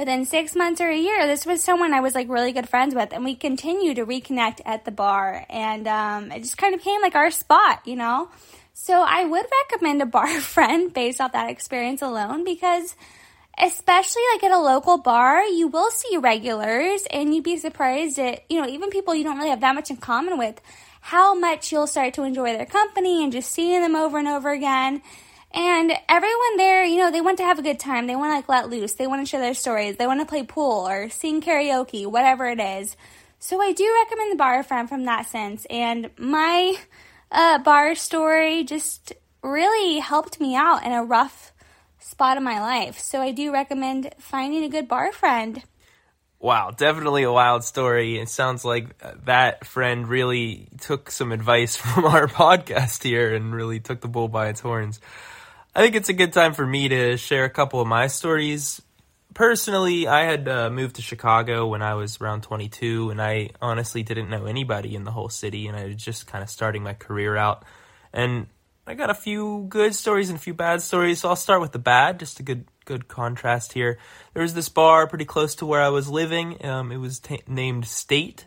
within 0.00 0.24
six 0.24 0.56
months 0.56 0.80
or 0.80 0.88
a 0.88 0.98
year, 0.98 1.28
this 1.28 1.46
was 1.46 1.62
someone 1.62 1.94
I 1.94 2.00
was 2.00 2.12
like 2.12 2.28
really 2.28 2.50
good 2.50 2.68
friends 2.68 2.92
with, 2.92 3.12
and 3.12 3.24
we 3.24 3.36
continued 3.36 3.94
to 3.96 4.04
reconnect 4.04 4.62
at 4.66 4.84
the 4.84 4.90
bar, 4.90 5.46
and 5.48 5.86
um, 5.86 6.32
it 6.32 6.40
just 6.40 6.58
kind 6.58 6.74
of 6.74 6.80
became 6.80 7.02
like 7.02 7.14
our 7.14 7.30
spot, 7.30 7.82
you 7.86 7.94
know. 7.94 8.30
So 8.72 9.00
I 9.00 9.22
would 9.22 9.46
recommend 9.62 10.02
a 10.02 10.06
bar 10.06 10.40
friend 10.40 10.92
based 10.92 11.20
off 11.20 11.30
that 11.30 11.50
experience 11.50 12.02
alone 12.02 12.42
because 12.42 12.96
especially 13.56 14.22
like 14.32 14.42
at 14.42 14.50
a 14.50 14.58
local 14.58 14.98
bar, 14.98 15.44
you 15.44 15.68
will 15.68 15.92
see 15.92 16.16
regulars 16.16 17.04
and 17.12 17.32
you'd 17.32 17.44
be 17.44 17.56
surprised 17.56 18.18
at, 18.18 18.42
you 18.50 18.60
know, 18.60 18.68
even 18.68 18.90
people 18.90 19.14
you 19.14 19.22
don't 19.22 19.36
really 19.36 19.50
have 19.50 19.60
that 19.60 19.76
much 19.76 19.90
in 19.90 19.96
common 19.98 20.36
with, 20.36 20.60
how 21.04 21.34
much 21.34 21.70
you'll 21.70 21.86
start 21.86 22.14
to 22.14 22.22
enjoy 22.22 22.56
their 22.56 22.64
company 22.64 23.22
and 23.22 23.30
just 23.30 23.52
seeing 23.52 23.82
them 23.82 23.94
over 23.94 24.16
and 24.16 24.26
over 24.26 24.50
again. 24.50 25.02
And 25.52 25.92
everyone 26.08 26.56
there, 26.56 26.82
you 26.82 26.96
know, 26.96 27.10
they 27.10 27.20
want 27.20 27.36
to 27.36 27.44
have 27.44 27.58
a 27.58 27.62
good 27.62 27.78
time. 27.78 28.06
They 28.06 28.16
want 28.16 28.30
to 28.30 28.36
like 28.36 28.48
let 28.48 28.70
loose. 28.70 28.94
They 28.94 29.06
want 29.06 29.20
to 29.20 29.26
share 29.26 29.42
their 29.42 29.52
stories. 29.52 29.96
They 29.96 30.06
want 30.06 30.20
to 30.20 30.26
play 30.26 30.44
pool 30.44 30.88
or 30.88 31.10
sing 31.10 31.42
karaoke, 31.42 32.06
whatever 32.06 32.46
it 32.46 32.58
is. 32.58 32.96
So 33.38 33.60
I 33.60 33.74
do 33.74 33.84
recommend 34.02 34.32
the 34.32 34.36
bar 34.36 34.62
friend 34.62 34.88
from 34.88 35.04
that 35.04 35.26
sense. 35.26 35.66
And 35.68 36.08
my 36.16 36.74
uh, 37.30 37.58
bar 37.58 37.94
story 37.96 38.64
just 38.64 39.12
really 39.42 39.98
helped 39.98 40.40
me 40.40 40.56
out 40.56 40.86
in 40.86 40.92
a 40.92 41.04
rough 41.04 41.52
spot 41.98 42.38
in 42.38 42.42
my 42.42 42.62
life. 42.62 42.98
So 42.98 43.20
I 43.20 43.30
do 43.30 43.52
recommend 43.52 44.14
finding 44.18 44.64
a 44.64 44.70
good 44.70 44.88
bar 44.88 45.12
friend. 45.12 45.62
Wow, 46.44 46.72
definitely 46.76 47.22
a 47.22 47.32
wild 47.32 47.64
story. 47.64 48.18
It 48.18 48.28
sounds 48.28 48.66
like 48.66 48.98
that 49.24 49.64
friend 49.64 50.06
really 50.06 50.68
took 50.78 51.10
some 51.10 51.32
advice 51.32 51.74
from 51.78 52.04
our 52.04 52.26
podcast 52.26 53.02
here 53.02 53.34
and 53.34 53.54
really 53.54 53.80
took 53.80 54.02
the 54.02 54.08
bull 54.08 54.28
by 54.28 54.48
its 54.48 54.60
horns. 54.60 55.00
I 55.74 55.80
think 55.80 55.94
it's 55.94 56.10
a 56.10 56.12
good 56.12 56.34
time 56.34 56.52
for 56.52 56.66
me 56.66 56.88
to 56.88 57.16
share 57.16 57.46
a 57.46 57.48
couple 57.50 57.80
of 57.80 57.86
my 57.86 58.08
stories. 58.08 58.82
Personally, 59.32 60.06
I 60.06 60.24
had 60.24 60.46
uh, 60.46 60.68
moved 60.68 60.96
to 60.96 61.02
Chicago 61.02 61.66
when 61.66 61.80
I 61.80 61.94
was 61.94 62.20
around 62.20 62.42
22, 62.42 63.08
and 63.08 63.22
I 63.22 63.48
honestly 63.62 64.02
didn't 64.02 64.28
know 64.28 64.44
anybody 64.44 64.94
in 64.94 65.04
the 65.04 65.12
whole 65.12 65.30
city, 65.30 65.66
and 65.66 65.74
I 65.74 65.86
was 65.86 65.96
just 65.96 66.26
kind 66.26 66.44
of 66.44 66.50
starting 66.50 66.82
my 66.82 66.92
career 66.92 67.38
out. 67.38 67.64
And 68.12 68.48
I 68.86 68.92
got 68.92 69.08
a 69.08 69.14
few 69.14 69.64
good 69.70 69.94
stories 69.94 70.28
and 70.28 70.38
a 70.38 70.42
few 70.42 70.52
bad 70.52 70.82
stories, 70.82 71.20
so 71.20 71.30
I'll 71.30 71.36
start 71.36 71.62
with 71.62 71.72
the 71.72 71.78
bad, 71.78 72.18
just 72.20 72.38
a 72.38 72.42
good 72.42 72.66
good 72.84 73.08
contrast 73.08 73.72
here. 73.72 73.98
There 74.32 74.42
was 74.42 74.54
this 74.54 74.68
bar 74.68 75.06
pretty 75.06 75.24
close 75.24 75.54
to 75.56 75.66
where 75.66 75.82
I 75.82 75.88
was 75.88 76.08
living. 76.08 76.64
Um, 76.64 76.92
it 76.92 76.98
was 76.98 77.18
t- 77.20 77.42
named 77.46 77.86
State. 77.86 78.44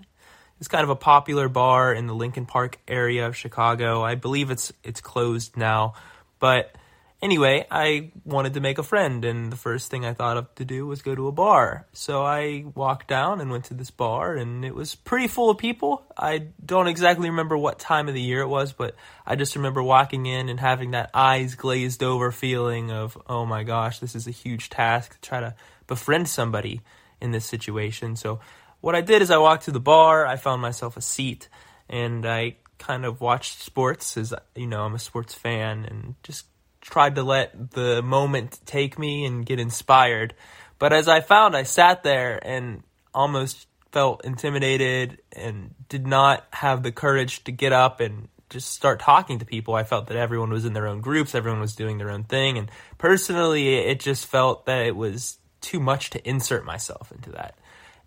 It's 0.59 0.67
kind 0.67 0.83
of 0.83 0.89
a 0.89 0.95
popular 0.95 1.49
bar 1.49 1.93
in 1.93 2.07
the 2.07 2.15
Lincoln 2.15 2.45
Park 2.45 2.79
area 2.87 3.27
of 3.27 3.35
Chicago. 3.35 4.03
I 4.03 4.15
believe 4.15 4.49
it's 4.49 4.73
it's 4.83 5.01
closed 5.01 5.55
now, 5.55 5.93
but 6.39 6.75
Anyway, 7.19 7.65
I 7.71 8.11
wanted 8.25 8.53
to 8.53 8.59
make 8.59 8.77
a 8.77 8.83
friend, 8.83 9.25
and 9.25 9.51
the 9.51 9.57
first 9.57 9.89
thing 9.89 10.05
I 10.05 10.13
thought 10.13 10.37
of 10.37 10.53
to 10.55 10.65
do 10.65 10.85
was 10.85 11.01
go 11.01 11.15
to 11.15 11.27
a 11.27 11.31
bar. 11.31 11.87
So 11.91 12.23
I 12.23 12.65
walked 12.75 13.07
down 13.07 13.41
and 13.41 13.49
went 13.49 13.65
to 13.65 13.73
this 13.73 13.89
bar, 13.89 14.35
and 14.35 14.63
it 14.63 14.75
was 14.75 14.93
pretty 14.93 15.27
full 15.27 15.49
of 15.49 15.57
people. 15.57 16.05
I 16.15 16.49
don't 16.63 16.87
exactly 16.87 17.27
remember 17.31 17.57
what 17.57 17.79
time 17.79 18.07
of 18.07 18.13
the 18.13 18.21
year 18.21 18.41
it 18.41 18.47
was, 18.47 18.71
but 18.71 18.95
I 19.25 19.35
just 19.35 19.55
remember 19.55 19.81
walking 19.81 20.27
in 20.27 20.47
and 20.47 20.59
having 20.59 20.91
that 20.91 21.09
eyes 21.11 21.55
glazed 21.55 22.03
over 22.03 22.31
feeling 22.31 22.91
of, 22.91 23.17
oh 23.25 23.47
my 23.47 23.63
gosh, 23.63 23.97
this 23.97 24.13
is 24.13 24.27
a 24.27 24.31
huge 24.31 24.69
task 24.69 25.15
to 25.15 25.27
try 25.27 25.39
to 25.39 25.55
befriend 25.87 26.29
somebody 26.29 26.81
in 27.19 27.31
this 27.31 27.45
situation. 27.45 28.15
So 28.15 28.41
what 28.79 28.93
I 28.93 29.01
did 29.01 29.23
is 29.23 29.31
I 29.31 29.37
walked 29.37 29.65
to 29.65 29.71
the 29.71 29.79
bar, 29.79 30.27
I 30.27 30.35
found 30.35 30.61
myself 30.61 30.95
a 30.97 31.01
seat, 31.01 31.49
and 31.89 32.27
I 32.27 32.57
kind 32.77 33.05
of 33.05 33.21
watched 33.21 33.63
sports 33.63 34.17
as 34.17 34.35
you 34.55 34.67
know 34.67 34.83
I'm 34.83 34.93
a 34.93 34.99
sports 34.99 35.33
fan 35.33 35.83
and 35.85 36.13
just 36.21 36.45
tried 36.89 37.15
to 37.15 37.23
let 37.23 37.71
the 37.71 38.01
moment 38.01 38.59
take 38.65 38.97
me 38.97 39.25
and 39.25 39.45
get 39.45 39.59
inspired. 39.59 40.33
But 40.79 40.93
as 40.93 41.07
I 41.07 41.21
found, 41.21 41.55
I 41.55 41.63
sat 41.63 42.03
there 42.03 42.39
and 42.41 42.83
almost 43.13 43.67
felt 43.91 44.23
intimidated 44.23 45.19
and 45.33 45.73
did 45.89 46.07
not 46.07 46.45
have 46.51 46.83
the 46.83 46.91
courage 46.91 47.43
to 47.45 47.51
get 47.51 47.73
up 47.73 47.99
and 47.99 48.29
just 48.49 48.71
start 48.71 48.99
talking 48.99 49.39
to 49.39 49.45
people. 49.45 49.73
I 49.75 49.83
felt 49.83 50.07
that 50.07 50.17
everyone 50.17 50.49
was 50.49 50.65
in 50.65 50.73
their 50.73 50.87
own 50.87 51.01
groups, 51.01 51.35
everyone 51.35 51.59
was 51.59 51.75
doing 51.75 51.97
their 51.97 52.11
own 52.11 52.23
thing. 52.23 52.57
And 52.57 52.71
personally, 52.97 53.75
it 53.75 53.99
just 53.99 54.25
felt 54.25 54.65
that 54.65 54.85
it 54.85 54.95
was 54.95 55.37
too 55.59 55.79
much 55.79 56.11
to 56.11 56.29
insert 56.29 56.63
myself 56.63 57.11
into 57.11 57.31
that. 57.31 57.55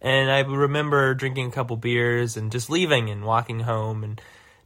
And 0.00 0.30
I 0.30 0.40
remember 0.40 1.12
drinking 1.12 1.48
a 1.48 1.52
couple 1.52 1.76
beers 1.76 2.38
and 2.38 2.50
just 2.50 2.70
leaving 2.70 3.10
and 3.10 3.24
walking 3.24 3.60
home 3.60 4.02
and 4.02 4.20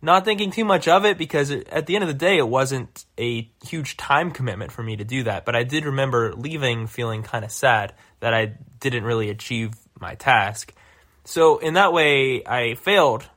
not 0.04 0.24
thinking 0.24 0.50
too 0.50 0.64
much 0.64 0.86
of 0.86 1.04
it 1.04 1.18
because 1.18 1.50
it, 1.50 1.68
at 1.68 1.86
the 1.86 1.94
end 1.94 2.04
of 2.04 2.08
the 2.08 2.14
day, 2.14 2.36
it 2.38 2.48
wasn't 2.48 3.04
a 3.18 3.50
huge 3.66 3.96
time 3.96 4.30
commitment 4.30 4.70
for 4.70 4.82
me 4.82 4.96
to 4.96 5.04
do 5.04 5.24
that. 5.24 5.44
But 5.44 5.56
I 5.56 5.64
did 5.64 5.86
remember 5.86 6.34
leaving 6.34 6.86
feeling 6.86 7.22
kind 7.22 7.44
of 7.44 7.50
sad 7.50 7.94
that 8.20 8.34
I 8.34 8.54
didn't 8.80 9.04
really 9.04 9.30
achieve 9.30 9.72
my 9.98 10.14
task. 10.14 10.74
So 11.24 11.58
in 11.58 11.74
that 11.74 11.92
way, 11.92 12.44
I 12.44 12.74
failed. 12.74 13.28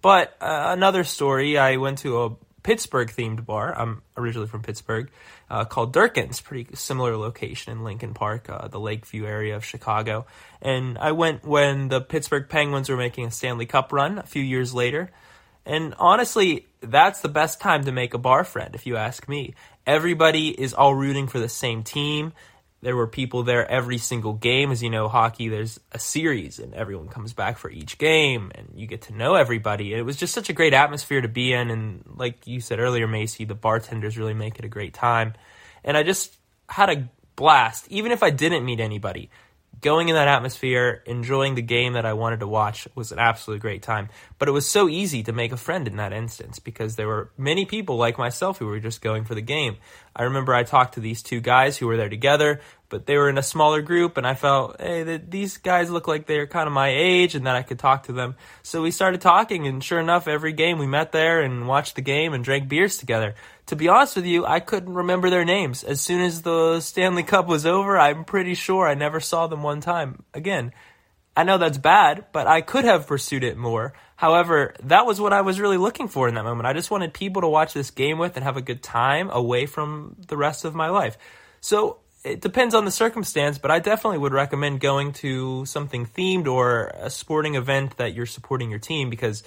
But 0.00 0.34
uh, 0.40 0.68
another 0.76 1.04
story, 1.04 1.58
I 1.58 1.76
went 1.76 1.98
to 1.98 2.22
a 2.22 2.30
Pittsburgh 2.62 3.08
themed 3.08 3.44
bar. 3.44 3.78
I'm 3.78 4.02
originally 4.16 4.48
from 4.48 4.62
Pittsburgh, 4.62 5.10
uh, 5.50 5.66
called 5.66 5.92
Durkin's, 5.92 6.40
pretty 6.40 6.74
similar 6.74 7.16
location 7.16 7.72
in 7.72 7.84
Lincoln 7.84 8.14
Park, 8.14 8.48
uh, 8.48 8.68
the 8.68 8.80
Lakeview 8.80 9.26
area 9.26 9.56
of 9.56 9.64
Chicago. 9.64 10.26
And 10.62 10.96
I 10.98 11.12
went 11.12 11.44
when 11.44 11.88
the 11.88 12.00
Pittsburgh 12.00 12.48
Penguins 12.48 12.88
were 12.88 12.96
making 12.96 13.26
a 13.26 13.30
Stanley 13.30 13.66
Cup 13.66 13.92
run 13.92 14.18
a 14.18 14.22
few 14.24 14.42
years 14.42 14.74
later. 14.74 15.10
And 15.66 15.94
honestly, 15.98 16.66
that's 16.80 17.20
the 17.20 17.28
best 17.28 17.60
time 17.60 17.84
to 17.84 17.92
make 17.92 18.14
a 18.14 18.18
bar 18.18 18.44
friend, 18.44 18.74
if 18.74 18.86
you 18.86 18.96
ask 18.96 19.28
me. 19.28 19.54
Everybody 19.86 20.48
is 20.48 20.74
all 20.74 20.94
rooting 20.94 21.26
for 21.26 21.38
the 21.38 21.48
same 21.48 21.82
team. 21.82 22.32
There 22.82 22.96
were 22.96 23.06
people 23.06 23.44
there 23.44 23.70
every 23.70 23.96
single 23.96 24.34
game. 24.34 24.70
As 24.70 24.82
you 24.82 24.90
know, 24.90 25.08
hockey, 25.08 25.48
there's 25.48 25.80
a 25.92 25.98
series 25.98 26.58
and 26.58 26.74
everyone 26.74 27.08
comes 27.08 27.32
back 27.32 27.56
for 27.56 27.70
each 27.70 27.96
game 27.96 28.52
and 28.54 28.68
you 28.74 28.86
get 28.86 29.02
to 29.02 29.14
know 29.14 29.36
everybody. 29.36 29.94
It 29.94 30.02
was 30.02 30.16
just 30.16 30.34
such 30.34 30.50
a 30.50 30.52
great 30.52 30.74
atmosphere 30.74 31.22
to 31.22 31.28
be 31.28 31.54
in. 31.54 31.70
And 31.70 32.04
like 32.14 32.46
you 32.46 32.60
said 32.60 32.78
earlier, 32.78 33.08
Macey, 33.08 33.46
the 33.46 33.54
bartenders 33.54 34.18
really 34.18 34.34
make 34.34 34.58
it 34.58 34.66
a 34.66 34.68
great 34.68 34.92
time. 34.92 35.32
And 35.82 35.96
I 35.96 36.02
just 36.02 36.36
had 36.68 36.90
a 36.90 37.08
blast, 37.36 37.86
even 37.88 38.12
if 38.12 38.22
I 38.22 38.28
didn't 38.28 38.66
meet 38.66 38.80
anybody 38.80 39.30
going 39.80 40.08
in 40.08 40.14
that 40.14 40.28
atmosphere, 40.28 41.02
enjoying 41.06 41.54
the 41.54 41.62
game 41.62 41.94
that 41.94 42.06
I 42.06 42.12
wanted 42.12 42.40
to 42.40 42.46
watch 42.46 42.88
was 42.94 43.12
an 43.12 43.18
absolutely 43.18 43.60
great 43.60 43.82
time. 43.82 44.08
But 44.38 44.48
it 44.48 44.52
was 44.52 44.68
so 44.68 44.88
easy 44.88 45.22
to 45.24 45.32
make 45.32 45.52
a 45.52 45.56
friend 45.56 45.86
in 45.86 45.96
that 45.96 46.12
instance 46.12 46.58
because 46.58 46.96
there 46.96 47.08
were 47.08 47.30
many 47.36 47.64
people 47.64 47.96
like 47.96 48.18
myself 48.18 48.58
who 48.58 48.66
were 48.66 48.80
just 48.80 49.02
going 49.02 49.24
for 49.24 49.34
the 49.34 49.42
game. 49.42 49.76
I 50.16 50.24
remember 50.24 50.54
I 50.54 50.62
talked 50.62 50.94
to 50.94 51.00
these 51.00 51.22
two 51.22 51.40
guys 51.40 51.76
who 51.76 51.86
were 51.86 51.96
there 51.96 52.08
together, 52.08 52.60
but 52.88 53.06
they 53.06 53.16
were 53.16 53.28
in 53.28 53.38
a 53.38 53.42
smaller 53.42 53.82
group, 53.82 54.16
and 54.16 54.26
I 54.26 54.34
felt, 54.34 54.80
hey, 54.80 55.16
these 55.16 55.56
guys 55.56 55.90
look 55.90 56.06
like 56.06 56.26
they're 56.26 56.46
kind 56.46 56.68
of 56.68 56.72
my 56.72 56.90
age, 56.90 57.34
and 57.34 57.46
that 57.46 57.56
I 57.56 57.62
could 57.62 57.80
talk 57.80 58.04
to 58.04 58.12
them. 58.12 58.36
So 58.62 58.82
we 58.82 58.92
started 58.92 59.20
talking, 59.20 59.66
and 59.66 59.82
sure 59.82 59.98
enough, 59.98 60.28
every 60.28 60.52
game 60.52 60.78
we 60.78 60.86
met 60.86 61.10
there 61.10 61.40
and 61.40 61.66
watched 61.66 61.96
the 61.96 62.02
game 62.02 62.32
and 62.32 62.44
drank 62.44 62.68
beers 62.68 62.96
together 62.96 63.34
to 63.66 63.76
be 63.76 63.88
honest 63.88 64.16
with 64.16 64.26
you, 64.26 64.44
I 64.44 64.60
couldn't 64.60 64.94
remember 64.94 65.30
their 65.30 65.44
names. 65.44 65.84
As 65.84 66.00
soon 66.00 66.20
as 66.20 66.42
the 66.42 66.80
Stanley 66.80 67.22
Cup 67.22 67.46
was 67.46 67.64
over, 67.64 67.98
I'm 67.98 68.24
pretty 68.24 68.54
sure 68.54 68.86
I 68.86 68.94
never 68.94 69.20
saw 69.20 69.46
them 69.46 69.62
one 69.62 69.80
time 69.80 70.22
again. 70.34 70.72
I 71.36 71.42
know 71.42 71.58
that's 71.58 71.78
bad, 71.78 72.26
but 72.32 72.46
I 72.46 72.60
could 72.60 72.84
have 72.84 73.06
pursued 73.06 73.42
it 73.42 73.56
more. 73.56 73.92
However, 74.16 74.74
that 74.84 75.06
was 75.06 75.20
what 75.20 75.32
I 75.32 75.40
was 75.40 75.58
really 75.58 75.78
looking 75.78 76.06
for 76.08 76.28
in 76.28 76.34
that 76.34 76.44
moment. 76.44 76.66
I 76.66 76.72
just 76.72 76.90
wanted 76.90 77.12
people 77.12 77.42
to 77.42 77.48
watch 77.48 77.72
this 77.72 77.90
game 77.90 78.18
with 78.18 78.36
and 78.36 78.44
have 78.44 78.56
a 78.56 78.62
good 78.62 78.82
time 78.82 79.30
away 79.30 79.66
from 79.66 80.16
the 80.28 80.36
rest 80.36 80.64
of 80.64 80.74
my 80.74 80.90
life. 80.90 81.18
So 81.60 81.98
it 82.22 82.40
depends 82.40 82.74
on 82.74 82.84
the 82.84 82.90
circumstance, 82.90 83.58
but 83.58 83.70
I 83.70 83.80
definitely 83.80 84.18
would 84.18 84.32
recommend 84.32 84.80
going 84.80 85.12
to 85.14 85.64
something 85.66 86.06
themed 86.06 86.46
or 86.46 86.92
a 86.94 87.10
sporting 87.10 87.56
event 87.56 87.96
that 87.96 88.14
you're 88.14 88.26
supporting 88.26 88.70
your 88.70 88.78
team 88.78 89.10
because 89.10 89.42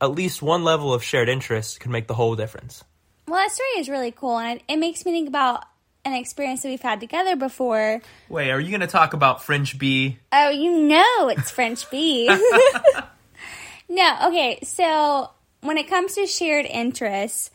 at 0.00 0.12
least 0.12 0.40
one 0.40 0.62
level 0.62 0.94
of 0.94 1.02
shared 1.02 1.28
interest 1.28 1.80
can 1.80 1.90
make 1.90 2.06
the 2.06 2.14
whole 2.14 2.36
difference. 2.36 2.84
Well, 3.26 3.40
that 3.40 3.50
story 3.50 3.68
is 3.78 3.88
really 3.88 4.10
cool, 4.12 4.38
and 4.38 4.58
it, 4.58 4.64
it 4.68 4.76
makes 4.78 5.04
me 5.06 5.12
think 5.12 5.28
about 5.28 5.64
an 6.04 6.12
experience 6.12 6.62
that 6.62 6.68
we've 6.68 6.80
had 6.80 7.00
together 7.00 7.36
before. 7.36 8.02
Wait, 8.28 8.50
are 8.50 8.60
you 8.60 8.70
going 8.70 8.80
to 8.80 8.86
talk 8.86 9.14
about 9.14 9.42
French 9.42 9.78
Bee? 9.78 10.18
Oh, 10.32 10.50
you 10.50 10.78
know 10.80 11.28
it's 11.28 11.50
French 11.50 11.90
Bee. 11.90 12.26
no, 13.88 14.18
okay. 14.28 14.58
So 14.62 15.30
when 15.62 15.78
it 15.78 15.88
comes 15.88 16.14
to 16.14 16.26
shared 16.26 16.66
interests, 16.66 17.50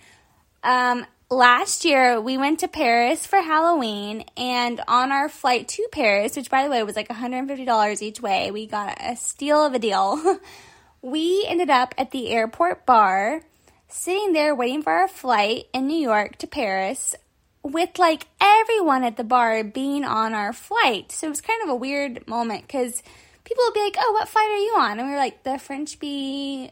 um, 0.64 1.06
last 1.30 1.86
year 1.86 2.20
we 2.20 2.38
went 2.38 2.62
to 2.62 2.68
Paris 2.68 3.28
for 3.28 3.40
Halloween, 3.40 4.26
and 4.36 4.82
on 4.88 5.12
our 5.12 5.30
flight 5.30 5.68
to 5.70 5.88
Paris, 5.92 6.36
which 6.36 6.50
by 6.50 6.64
the 6.64 6.72
way 6.72 6.82
was 6.82 6.96
like 6.96 7.10
$150 7.10 8.02
each 8.02 8.20
way, 8.20 8.50
we 8.50 8.66
got 8.66 8.98
a 9.00 9.16
steal 9.16 9.64
of 9.64 9.76
a 9.76 9.80
deal. 9.80 10.40
we 11.04 11.46
ended 11.48 11.70
up 11.70 11.94
at 12.00 12.10
the 12.10 12.30
airport 12.32 12.88
bar 12.88 13.44
sitting 13.90 14.34
there 14.34 14.56
waiting 14.56 14.84
for 14.84 14.94
our 14.94 15.08
flight 15.08 15.66
in 15.74 15.88
New 15.88 15.98
York 15.98 16.38
to 16.38 16.48
Paris 16.48 17.16
with 17.64 18.00
like 18.00 18.28
everyone 18.40 19.04
at 19.04 19.18
the 19.18 19.24
bar 19.24 19.64
being 19.64 20.06
on 20.06 20.34
our 20.34 20.54
flight. 20.54 21.12
So 21.12 21.28
it 21.28 21.32
was 21.32 21.42
kind 21.42 21.62
of 21.64 21.70
a 21.70 21.76
weird 21.76 22.28
moment 22.28 22.62
because 22.62 23.04
people 23.44 23.64
would 23.66 23.74
be 23.74 23.84
like, 23.84 23.98
Oh, 24.00 24.12
what 24.14 24.30
flight 24.30 24.50
are 24.50 24.58
you 24.58 24.76
on? 24.78 25.00
And 25.00 25.08
we 25.08 25.14
were 25.14 25.20
like, 25.20 25.44
The 25.44 25.58
French 25.58 26.00
Bee 26.00 26.72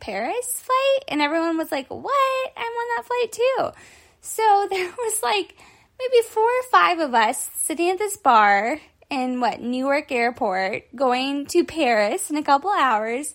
Paris 0.00 0.62
flight. 0.62 1.04
And 1.08 1.20
everyone 1.20 1.58
was 1.58 1.72
like, 1.72 1.88
What? 1.88 2.52
I'm 2.56 2.62
on 2.62 2.96
that 2.96 3.06
flight 3.06 3.32
too. 3.32 3.80
So 4.20 4.66
there 4.70 4.90
was 4.96 5.22
like 5.22 5.56
maybe 5.98 6.26
four 6.28 6.44
or 6.44 6.70
five 6.70 7.00
of 7.00 7.14
us 7.14 7.50
sitting 7.62 7.90
at 7.90 7.98
this 7.98 8.16
bar 8.16 8.80
in 9.10 9.40
what, 9.40 9.60
Newark 9.60 10.10
Airport 10.10 10.84
going 10.94 11.46
to 11.46 11.64
Paris 11.64 12.30
in 12.30 12.36
a 12.36 12.42
couple 12.42 12.70
hours 12.70 13.34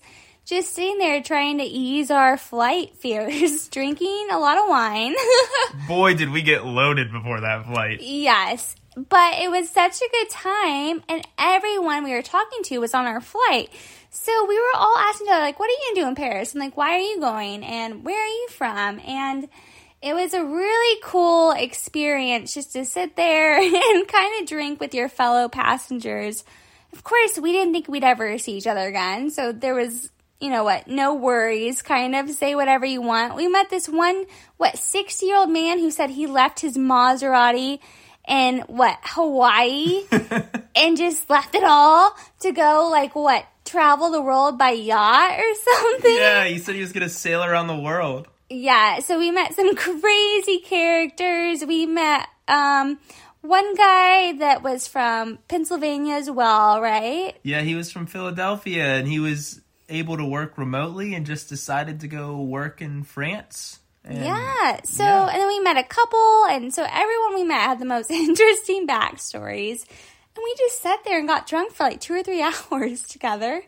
just 0.50 0.74
sitting 0.74 0.98
there 0.98 1.22
trying 1.22 1.60
to 1.60 1.64
ease 1.64 2.10
our 2.10 2.36
flight 2.36 2.96
fears, 2.96 3.68
drinking 3.70 4.30
a 4.32 4.40
lot 4.40 4.58
of 4.58 4.68
wine. 4.68 5.14
Boy, 5.88 6.16
did 6.16 6.32
we 6.32 6.42
get 6.42 6.66
loaded 6.66 7.12
before 7.12 7.42
that 7.42 7.68
flight. 7.68 8.02
Yes. 8.02 8.76
But 8.96 9.36
it 9.36 9.52
was 9.52 9.70
such 9.70 9.98
a 10.02 10.10
good 10.12 10.30
time, 10.32 11.04
and 11.08 11.26
everyone 11.38 12.04
we 12.04 12.12
were 12.12 12.24
talking 12.24 12.64
to 12.64 12.80
was 12.80 12.96
on 12.96 13.06
our 13.06 13.22
flight. 13.22 13.70
So 14.10 14.48
we 14.48 14.60
were 14.60 14.76
all 14.76 14.98
asking 14.98 15.28
each 15.28 15.32
other, 15.32 15.44
like, 15.44 15.60
what 15.60 15.70
are 15.70 15.72
you 15.72 15.80
going 15.84 15.96
to 15.96 16.02
do 16.02 16.08
in 16.08 16.16
Paris? 16.16 16.54
And, 16.54 16.60
like, 16.60 16.76
why 16.76 16.96
are 16.96 17.00
you 17.00 17.20
going? 17.20 17.64
And 17.64 18.04
where 18.04 18.20
are 18.20 18.28
you 18.28 18.48
from? 18.50 19.00
And 19.06 19.48
it 20.02 20.16
was 20.16 20.34
a 20.34 20.44
really 20.44 21.00
cool 21.04 21.52
experience 21.52 22.56
just 22.56 22.74
to 22.74 22.86
sit 22.86 23.16
there 23.16 23.60
and 23.62 24.08
kind 24.08 24.42
of 24.42 24.48
drink 24.48 24.80
with 24.80 24.96
your 24.96 25.10
fellow 25.10 25.48
passengers. 25.48 26.44
Of 26.92 27.04
course, 27.04 27.38
we 27.38 27.52
didn't 27.52 27.72
think 27.72 27.88
we'd 27.88 28.04
ever 28.04 28.38
see 28.40 28.58
each 28.58 28.68
other 28.68 28.88
again, 28.88 29.30
so 29.30 29.52
there 29.52 29.76
was 29.76 30.10
you 30.40 30.50
know 30.50 30.64
what, 30.64 30.88
no 30.88 31.14
worries, 31.16 31.82
kind 31.82 32.16
of 32.16 32.30
say 32.30 32.56
whatever 32.56 32.86
you 32.86 33.02
want. 33.02 33.36
We 33.36 33.48
met 33.48 33.70
this 33.70 33.90
one, 33.90 34.26
what, 34.58 34.78
60 34.78 35.26
year 35.26 35.38
old 35.38 35.50
man 35.50 35.80
who 35.80 35.92
said 35.92 36.10
he 36.10 36.28
left 36.28 36.62
his 36.62 36.78
Maserati 36.78 37.80
in 38.28 38.60
what, 38.68 38.98
Hawaii 39.04 40.04
and 40.76 40.98
just 40.98 41.30
left 41.30 41.56
it 41.56 41.64
all 41.64 42.16
to 42.40 42.52
go, 42.52 42.90
like, 42.90 43.16
what, 43.16 43.46
travel 43.66 44.12
the 44.12 44.22
world 44.22 44.58
by 44.58 44.72
yacht 44.72 45.40
or 45.40 45.56
something? 45.56 46.16
Yeah, 46.16 46.46
he 46.46 46.58
said 46.58 46.76
he 46.76 46.82
was 46.82 46.94
going 46.94 47.04
to 47.04 47.14
sail 47.14 47.44
around 47.44 47.68
the 47.68 47.80
world. 47.80 48.28
Yeah, 48.50 49.00
so 49.00 49.20
we 49.20 49.32
met 49.32 49.54
some 49.56 49.76
crazy 49.76 50.60
characters. 50.60 51.66
We 51.66 51.86
met, 51.86 52.28
um, 52.48 52.98
one 53.42 53.76
guy 53.76 54.34
that 54.34 54.64
was 54.64 54.88
from 54.88 55.40
Pennsylvania 55.48 56.16
as 56.16 56.30
well, 56.30 56.82
right? 56.82 57.36
Yeah, 57.44 57.62
he 57.62 57.76
was 57.76 57.92
from 57.92 58.06
Philadelphia 58.06 58.86
and 58.96 59.08
he 59.08 59.20
was 59.20 59.62
able 59.90 60.18
to 60.18 60.26
work 60.26 60.58
remotely 60.58 61.14
and 61.16 61.26
just 61.26 61.50
decided 61.50 62.02
to 62.02 62.08
go 62.08 62.42
work 62.42 62.82
in 62.82 63.04
France. 63.04 63.80
And, 64.04 64.24
yeah. 64.24 64.80
So, 64.86 65.04
yeah. 65.04 65.28
and 65.28 65.42
then 65.42 65.48
we 65.48 65.60
met 65.60 65.78
a 65.78 65.84
couple, 65.84 66.46
and 66.50 66.74
so 66.74 66.86
everyone 66.90 67.36
we 67.36 67.44
met 67.44 67.62
had 67.62 67.80
the 67.80 67.86
most 67.86 68.10
interesting 68.12 68.88
backstories. 68.88 69.86
And 70.36 70.44
we 70.44 70.56
just 70.58 70.82
sat 70.82 71.04
there 71.04 71.20
and 71.20 71.28
got 71.28 71.48
drunk 71.48 71.74
for 71.74 71.84
like 71.84 72.00
two 72.00 72.14
or 72.14 72.24
three 72.24 72.42
hours 72.72 73.04
together. 73.04 73.62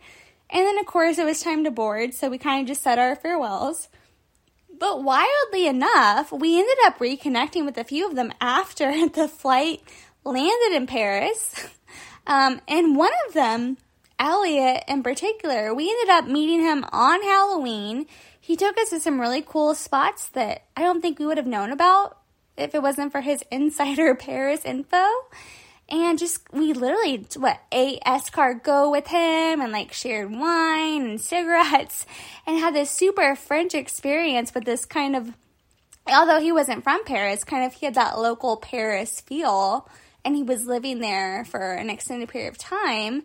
And 0.49 0.67
then, 0.67 0.79
of 0.79 0.85
course, 0.85 1.17
it 1.17 1.25
was 1.25 1.41
time 1.41 1.63
to 1.63 1.71
board, 1.71 2.13
so 2.13 2.29
we 2.29 2.37
kind 2.37 2.61
of 2.61 2.67
just 2.67 2.81
said 2.81 2.99
our 2.99 3.15
farewells. 3.15 3.87
But 4.77 5.03
wildly 5.03 5.67
enough, 5.67 6.31
we 6.31 6.59
ended 6.59 6.77
up 6.85 6.99
reconnecting 6.99 7.65
with 7.65 7.77
a 7.77 7.83
few 7.83 8.07
of 8.07 8.15
them 8.15 8.33
after 8.41 9.07
the 9.13 9.27
flight 9.27 9.81
landed 10.23 10.75
in 10.75 10.87
Paris. 10.87 11.69
Um, 12.27 12.61
and 12.67 12.95
one 12.95 13.11
of 13.27 13.33
them 13.33 13.77
Elliot 14.21 14.83
in 14.87 15.01
particular, 15.01 15.73
we 15.73 15.89
ended 15.89 16.09
up 16.09 16.27
meeting 16.27 16.61
him 16.61 16.85
on 16.91 17.23
Halloween. 17.23 18.05
He 18.39 18.55
took 18.55 18.77
us 18.77 18.91
to 18.91 18.99
some 18.99 19.19
really 19.19 19.41
cool 19.41 19.73
spots 19.73 20.29
that 20.29 20.63
I 20.77 20.83
don't 20.83 21.01
think 21.01 21.17
we 21.17 21.25
would 21.25 21.37
have 21.37 21.47
known 21.47 21.71
about 21.71 22.19
if 22.55 22.75
it 22.75 22.83
wasn't 22.83 23.11
for 23.11 23.21
his 23.21 23.43
insider 23.51 24.13
Paris 24.13 24.63
info. 24.63 25.03
And 25.89 26.19
just, 26.19 26.41
we 26.53 26.71
literally, 26.71 27.25
what, 27.35 27.59
ate 27.71 27.99
escargot 28.05 28.91
with 28.91 29.07
him 29.07 29.59
and 29.59 29.71
like 29.71 29.91
shared 29.91 30.31
wine 30.31 31.01
and 31.01 31.19
cigarettes 31.19 32.05
and 32.45 32.59
had 32.59 32.75
this 32.75 32.91
super 32.91 33.35
French 33.35 33.73
experience 33.73 34.53
with 34.53 34.65
this 34.65 34.85
kind 34.85 35.15
of, 35.15 35.33
although 36.07 36.39
he 36.39 36.51
wasn't 36.51 36.83
from 36.83 37.03
Paris, 37.05 37.43
kind 37.43 37.65
of, 37.65 37.73
he 37.73 37.87
had 37.87 37.95
that 37.95 38.19
local 38.19 38.55
Paris 38.55 39.19
feel 39.19 39.89
and 40.23 40.35
he 40.35 40.43
was 40.43 40.67
living 40.67 40.99
there 40.99 41.43
for 41.43 41.73
an 41.73 41.89
extended 41.89 42.29
period 42.29 42.49
of 42.49 42.57
time. 42.59 43.23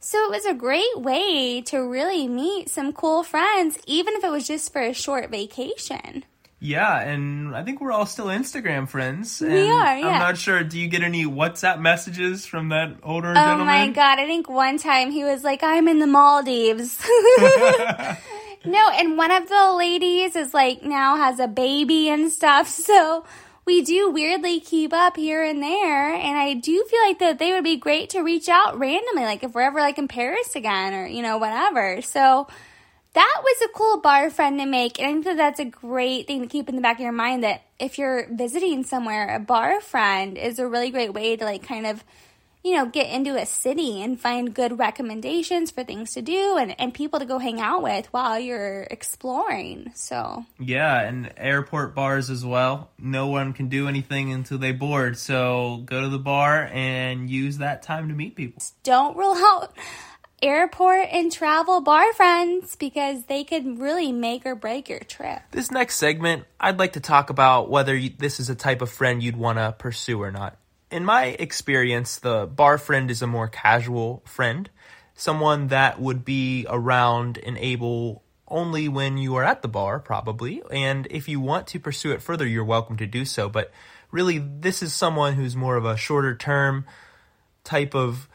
So 0.00 0.18
it 0.24 0.30
was 0.30 0.46
a 0.46 0.54
great 0.54 0.96
way 0.96 1.60
to 1.62 1.78
really 1.78 2.28
meet 2.28 2.70
some 2.70 2.92
cool 2.92 3.24
friends, 3.24 3.78
even 3.86 4.14
if 4.14 4.24
it 4.24 4.30
was 4.30 4.46
just 4.46 4.72
for 4.72 4.80
a 4.80 4.92
short 4.92 5.30
vacation. 5.30 6.24
Yeah, 6.60 7.00
and 7.00 7.54
I 7.54 7.62
think 7.62 7.80
we're 7.80 7.92
all 7.92 8.06
still 8.06 8.26
Instagram 8.26 8.88
friends. 8.88 9.40
we 9.40 9.70
are, 9.70 9.96
yeah. 9.96 10.08
I'm 10.08 10.18
not 10.18 10.38
sure. 10.38 10.64
Do 10.64 10.78
you 10.78 10.88
get 10.88 11.02
any 11.02 11.24
WhatsApp 11.24 11.80
messages 11.80 12.46
from 12.46 12.70
that 12.70 12.96
older 13.02 13.30
oh 13.30 13.34
gentleman? 13.34 13.60
Oh 13.60 13.64
my 13.64 13.88
god, 13.88 14.18
I 14.18 14.26
think 14.26 14.48
one 14.48 14.78
time 14.78 15.12
he 15.12 15.22
was 15.24 15.44
like, 15.44 15.62
I'm 15.62 15.86
in 15.86 16.00
the 16.00 16.08
Maldives. 16.08 16.98
no, 18.64 18.90
and 18.90 19.16
one 19.16 19.30
of 19.30 19.48
the 19.48 19.74
ladies 19.76 20.34
is 20.34 20.52
like 20.52 20.82
now 20.82 21.16
has 21.16 21.38
a 21.38 21.46
baby 21.46 22.08
and 22.08 22.32
stuff, 22.32 22.68
so 22.68 23.24
we 23.68 23.82
do 23.82 24.10
weirdly 24.10 24.60
keep 24.60 24.94
up 24.94 25.14
here 25.14 25.44
and 25.44 25.62
there. 25.62 26.14
And 26.14 26.38
I 26.38 26.54
do 26.54 26.86
feel 26.90 27.02
like 27.02 27.18
that 27.18 27.38
they 27.38 27.52
would 27.52 27.64
be 27.64 27.76
great 27.76 28.08
to 28.10 28.22
reach 28.22 28.48
out 28.48 28.78
randomly, 28.78 29.24
like 29.24 29.44
if 29.44 29.52
we're 29.52 29.60
ever 29.60 29.80
like 29.80 29.98
in 29.98 30.08
Paris 30.08 30.56
again 30.56 30.94
or, 30.94 31.06
you 31.06 31.20
know, 31.20 31.36
whatever. 31.36 32.00
So 32.00 32.48
that 33.12 33.40
was 33.42 33.62
a 33.62 33.72
cool 33.76 34.00
bar 34.00 34.30
friend 34.30 34.58
to 34.58 34.64
make. 34.64 34.98
And 34.98 35.06
I 35.06 35.12
think 35.12 35.24
that 35.26 35.36
that's 35.36 35.60
a 35.60 35.66
great 35.66 36.26
thing 36.26 36.40
to 36.40 36.46
keep 36.46 36.70
in 36.70 36.76
the 36.76 36.80
back 36.80 36.96
of 36.96 37.02
your 37.02 37.12
mind 37.12 37.44
that 37.44 37.60
if 37.78 37.98
you're 37.98 38.26
visiting 38.34 38.84
somewhere, 38.84 39.36
a 39.36 39.38
bar 39.38 39.82
friend 39.82 40.38
is 40.38 40.58
a 40.58 40.66
really 40.66 40.90
great 40.90 41.12
way 41.12 41.36
to 41.36 41.44
like 41.44 41.62
kind 41.62 41.86
of 41.86 42.02
you 42.64 42.74
know, 42.74 42.86
get 42.86 43.08
into 43.08 43.36
a 43.36 43.46
city 43.46 44.02
and 44.02 44.20
find 44.20 44.54
good 44.54 44.78
recommendations 44.78 45.70
for 45.70 45.84
things 45.84 46.12
to 46.14 46.22
do 46.22 46.56
and, 46.56 46.78
and 46.80 46.92
people 46.92 47.18
to 47.20 47.24
go 47.24 47.38
hang 47.38 47.60
out 47.60 47.82
with 47.82 48.06
while 48.06 48.38
you're 48.38 48.82
exploring. 48.90 49.92
So, 49.94 50.44
yeah, 50.58 51.00
and 51.00 51.32
airport 51.36 51.94
bars 51.94 52.30
as 52.30 52.44
well. 52.44 52.90
No 52.98 53.28
one 53.28 53.52
can 53.52 53.68
do 53.68 53.88
anything 53.88 54.32
until 54.32 54.58
they 54.58 54.72
board. 54.72 55.16
So, 55.18 55.82
go 55.84 56.02
to 56.02 56.08
the 56.08 56.18
bar 56.18 56.68
and 56.72 57.30
use 57.30 57.58
that 57.58 57.82
time 57.82 58.08
to 58.08 58.14
meet 58.14 58.34
people. 58.34 58.62
Don't 58.82 59.16
rule 59.16 59.34
out 59.36 59.76
airport 60.40 61.08
and 61.10 61.32
travel 61.32 61.80
bar 61.80 62.12
friends 62.12 62.76
because 62.76 63.24
they 63.24 63.42
could 63.44 63.78
really 63.80 64.12
make 64.12 64.46
or 64.46 64.54
break 64.54 64.88
your 64.88 65.00
trip. 65.00 65.40
This 65.50 65.70
next 65.70 65.96
segment, 65.96 66.44
I'd 66.60 66.78
like 66.78 66.92
to 66.92 67.00
talk 67.00 67.30
about 67.30 67.70
whether 67.70 67.96
you, 67.96 68.10
this 68.16 68.38
is 68.38 68.48
a 68.48 68.54
type 68.54 68.82
of 68.82 68.90
friend 68.90 69.22
you'd 69.22 69.36
want 69.36 69.58
to 69.58 69.74
pursue 69.76 70.22
or 70.22 70.30
not 70.30 70.56
in 70.90 71.04
my 71.04 71.26
experience, 71.26 72.18
the 72.18 72.46
bar 72.46 72.78
friend 72.78 73.10
is 73.10 73.22
a 73.22 73.26
more 73.26 73.48
casual 73.48 74.22
friend, 74.24 74.70
someone 75.14 75.68
that 75.68 76.00
would 76.00 76.24
be 76.24 76.66
around 76.68 77.38
and 77.38 77.58
able 77.58 78.22
only 78.46 78.88
when 78.88 79.18
you 79.18 79.36
are 79.36 79.44
at 79.44 79.62
the 79.62 79.68
bar, 79.68 80.00
probably. 80.00 80.62
And 80.70 81.06
if 81.10 81.28
you 81.28 81.40
want 81.40 81.66
to 81.68 81.80
pursue 81.80 82.12
it 82.12 82.22
further, 82.22 82.46
you're 82.46 82.64
welcome 82.64 82.96
to 82.96 83.06
do 83.06 83.24
so. 83.24 83.48
But 83.48 83.70
really, 84.10 84.38
this 84.38 84.82
is 84.82 84.94
someone 84.94 85.34
who's 85.34 85.54
more 85.54 85.76
of 85.76 85.84
a 85.84 85.96
shorter 85.96 86.34
term 86.34 86.86
type 87.64 87.94
of 87.94 88.28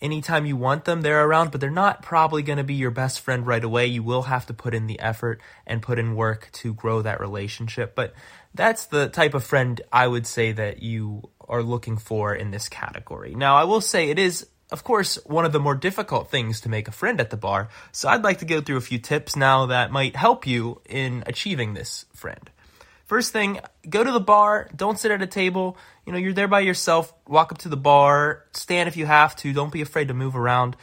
anytime 0.00 0.46
you 0.46 0.56
want 0.56 0.84
them, 0.84 1.00
they're 1.00 1.24
around, 1.24 1.50
but 1.50 1.60
they're 1.60 1.70
not 1.70 2.02
probably 2.02 2.42
going 2.42 2.58
to 2.58 2.64
be 2.64 2.74
your 2.74 2.90
best 2.90 3.20
friend 3.20 3.46
right 3.46 3.62
away. 3.62 3.86
You 3.86 4.02
will 4.02 4.22
have 4.22 4.46
to 4.46 4.54
put 4.54 4.74
in 4.74 4.86
the 4.86 5.00
effort 5.00 5.40
and 5.66 5.82
put 5.82 5.98
in 5.98 6.14
work 6.14 6.50
to 6.52 6.74
grow 6.74 7.02
that 7.02 7.20
relationship. 7.20 7.94
But 7.94 8.14
that's 8.54 8.86
the 8.86 9.08
type 9.08 9.34
of 9.34 9.44
friend 9.44 9.80
I 9.92 10.06
would 10.06 10.26
say 10.26 10.52
that 10.52 10.82
you 10.82 11.30
are 11.48 11.62
looking 11.62 11.96
for 11.96 12.34
in 12.34 12.50
this 12.50 12.68
category. 12.68 13.34
Now, 13.34 13.56
I 13.56 13.64
will 13.64 13.80
say 13.80 14.10
it 14.10 14.18
is, 14.18 14.46
of 14.70 14.84
course, 14.84 15.18
one 15.24 15.44
of 15.44 15.52
the 15.52 15.60
more 15.60 15.74
difficult 15.74 16.30
things 16.30 16.60
to 16.62 16.68
make 16.68 16.88
a 16.88 16.92
friend 16.92 17.20
at 17.20 17.30
the 17.30 17.36
bar, 17.36 17.68
so 17.92 18.08
I'd 18.08 18.24
like 18.24 18.38
to 18.38 18.44
go 18.44 18.60
through 18.60 18.78
a 18.78 18.82
few 18.82 18.98
tips 18.98 19.36
now 19.36 19.66
that 19.66 19.92
might 19.92 20.16
help 20.16 20.46
you 20.46 20.80
in 20.88 21.22
achieving 21.26 21.74
this 21.74 22.04
friend. 22.14 22.50
First 23.06 23.32
thing, 23.32 23.60
go 23.88 24.02
to 24.02 24.10
the 24.10 24.18
bar, 24.18 24.68
don't 24.74 24.98
sit 24.98 25.12
at 25.12 25.22
a 25.22 25.28
table. 25.28 25.78
You 26.04 26.12
know, 26.12 26.18
you're 26.18 26.32
there 26.32 26.48
by 26.48 26.60
yourself, 26.60 27.12
walk 27.28 27.52
up 27.52 27.58
to 27.58 27.68
the 27.68 27.76
bar, 27.76 28.44
stand 28.52 28.88
if 28.88 28.96
you 28.96 29.06
have 29.06 29.36
to, 29.36 29.52
don't 29.52 29.72
be 29.72 29.80
afraid 29.80 30.08
to 30.08 30.14
move 30.14 30.36
around. 30.36 30.76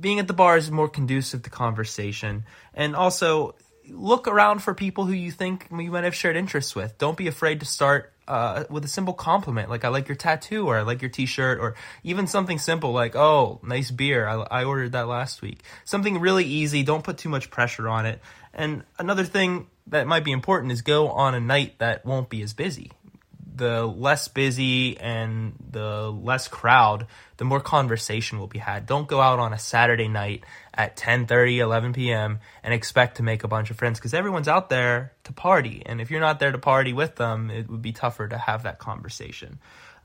Being 0.00 0.20
at 0.20 0.28
the 0.28 0.32
bar 0.32 0.56
is 0.56 0.70
more 0.70 0.88
conducive 0.88 1.42
to 1.42 1.50
conversation. 1.50 2.44
And 2.72 2.94
also, 2.94 3.56
look 3.88 4.28
around 4.28 4.62
for 4.62 4.74
people 4.74 5.04
who 5.06 5.12
you 5.12 5.30
think 5.30 5.66
you 5.70 5.90
might 5.90 6.04
have 6.04 6.14
shared 6.14 6.36
interests 6.36 6.74
with. 6.74 6.98
Don't 6.98 7.16
be 7.16 7.26
afraid 7.26 7.60
to 7.60 7.66
start 7.66 8.13
uh, 8.26 8.64
with 8.70 8.84
a 8.84 8.88
simple 8.88 9.14
compliment, 9.14 9.70
like 9.70 9.84
"I 9.84 9.88
like 9.88 10.08
your 10.08 10.16
tattoo" 10.16 10.66
or 10.66 10.78
"I 10.78 10.82
like 10.82 11.02
your 11.02 11.10
T-shirt," 11.10 11.58
or 11.60 11.74
even 12.02 12.26
something 12.26 12.58
simple 12.58 12.92
like 12.92 13.16
"Oh, 13.16 13.60
nice 13.62 13.90
beer. 13.90 14.26
I, 14.26 14.60
I 14.60 14.64
ordered 14.64 14.92
that 14.92 15.08
last 15.08 15.42
week." 15.42 15.62
Something 15.84 16.20
really 16.20 16.44
easy. 16.44 16.82
Don't 16.82 17.04
put 17.04 17.18
too 17.18 17.28
much 17.28 17.50
pressure 17.50 17.88
on 17.88 18.06
it. 18.06 18.20
And 18.52 18.84
another 18.98 19.24
thing 19.24 19.66
that 19.88 20.06
might 20.06 20.24
be 20.24 20.32
important 20.32 20.72
is 20.72 20.82
go 20.82 21.08
on 21.08 21.34
a 21.34 21.40
night 21.40 21.78
that 21.78 22.04
won't 22.06 22.28
be 22.28 22.42
as 22.42 22.54
busy 22.54 22.90
the 23.54 23.86
less 23.86 24.28
busy 24.28 24.98
and 24.98 25.54
the 25.70 26.10
less 26.10 26.48
crowd, 26.48 27.06
the 27.36 27.44
more 27.44 27.60
conversation 27.60 28.38
will 28.38 28.48
be 28.48 28.58
had. 28.58 28.86
Don't 28.86 29.06
go 29.06 29.20
out 29.20 29.38
on 29.38 29.52
a 29.52 29.58
Saturday 29.58 30.08
night 30.08 30.44
at 30.72 30.96
10:30, 30.96 31.58
11 31.58 31.92
p.m. 31.92 32.40
and 32.62 32.74
expect 32.74 33.18
to 33.18 33.22
make 33.22 33.44
a 33.44 33.48
bunch 33.48 33.70
of 33.70 33.76
friends 33.76 33.98
because 33.98 34.14
everyone's 34.14 34.48
out 34.48 34.68
there 34.68 35.12
to 35.24 35.32
party. 35.32 35.82
And 35.86 36.00
if 36.00 36.10
you're 36.10 36.20
not 36.20 36.40
there 36.40 36.52
to 36.52 36.58
party 36.58 36.92
with 36.92 37.16
them, 37.16 37.50
it 37.50 37.70
would 37.70 37.82
be 37.82 37.92
tougher 37.92 38.26
to 38.28 38.38
have 38.38 38.64
that 38.64 38.78
conversation. 38.78 39.58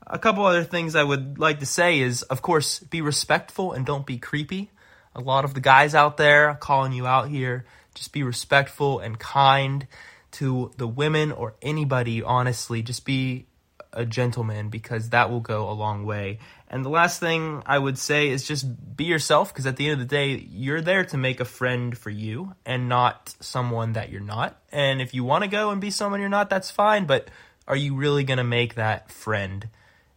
A 0.06 0.18
couple 0.18 0.44
other 0.44 0.64
things 0.64 0.94
I 0.94 1.02
would 1.02 1.38
like 1.38 1.60
to 1.60 1.66
say 1.66 2.00
is, 2.00 2.22
of 2.22 2.42
course, 2.42 2.80
be 2.80 3.00
respectful 3.00 3.72
and 3.72 3.84
don't 3.84 4.06
be 4.06 4.18
creepy. 4.18 4.70
A 5.14 5.20
lot 5.20 5.44
of 5.44 5.54
the 5.54 5.60
guys 5.60 5.94
out 5.94 6.16
there 6.16 6.54
calling 6.54 6.92
you 6.92 7.06
out 7.06 7.28
here, 7.28 7.64
just 7.94 8.12
be 8.12 8.22
respectful 8.22 9.00
and 9.00 9.18
kind 9.18 9.86
to 10.32 10.70
the 10.76 10.86
women 10.86 11.32
or 11.32 11.54
anybody, 11.62 12.22
honestly, 12.22 12.82
just 12.82 13.04
be 13.04 13.46
a 13.92 14.04
gentleman 14.04 14.68
because 14.68 15.10
that 15.10 15.30
will 15.30 15.40
go 15.40 15.68
a 15.68 15.72
long 15.72 16.04
way. 16.04 16.38
And 16.68 16.84
the 16.84 16.88
last 16.88 17.18
thing 17.18 17.62
I 17.66 17.78
would 17.78 17.98
say 17.98 18.28
is 18.28 18.46
just 18.46 18.96
be 18.96 19.04
yourself 19.04 19.52
because 19.52 19.66
at 19.66 19.76
the 19.76 19.88
end 19.88 20.00
of 20.00 20.08
the 20.08 20.14
day, 20.14 20.34
you're 20.50 20.80
there 20.80 21.04
to 21.06 21.16
make 21.16 21.40
a 21.40 21.44
friend 21.44 21.96
for 21.96 22.10
you 22.10 22.54
and 22.64 22.88
not 22.88 23.34
someone 23.40 23.94
that 23.94 24.10
you're 24.10 24.20
not. 24.20 24.60
And 24.70 25.02
if 25.02 25.12
you 25.14 25.24
want 25.24 25.42
to 25.42 25.50
go 25.50 25.70
and 25.70 25.80
be 25.80 25.90
someone 25.90 26.20
you're 26.20 26.28
not, 26.28 26.50
that's 26.50 26.70
fine. 26.70 27.06
But 27.06 27.28
are 27.66 27.76
you 27.76 27.96
really 27.96 28.24
going 28.24 28.38
to 28.38 28.44
make 28.44 28.76
that 28.76 29.10
friend 29.10 29.68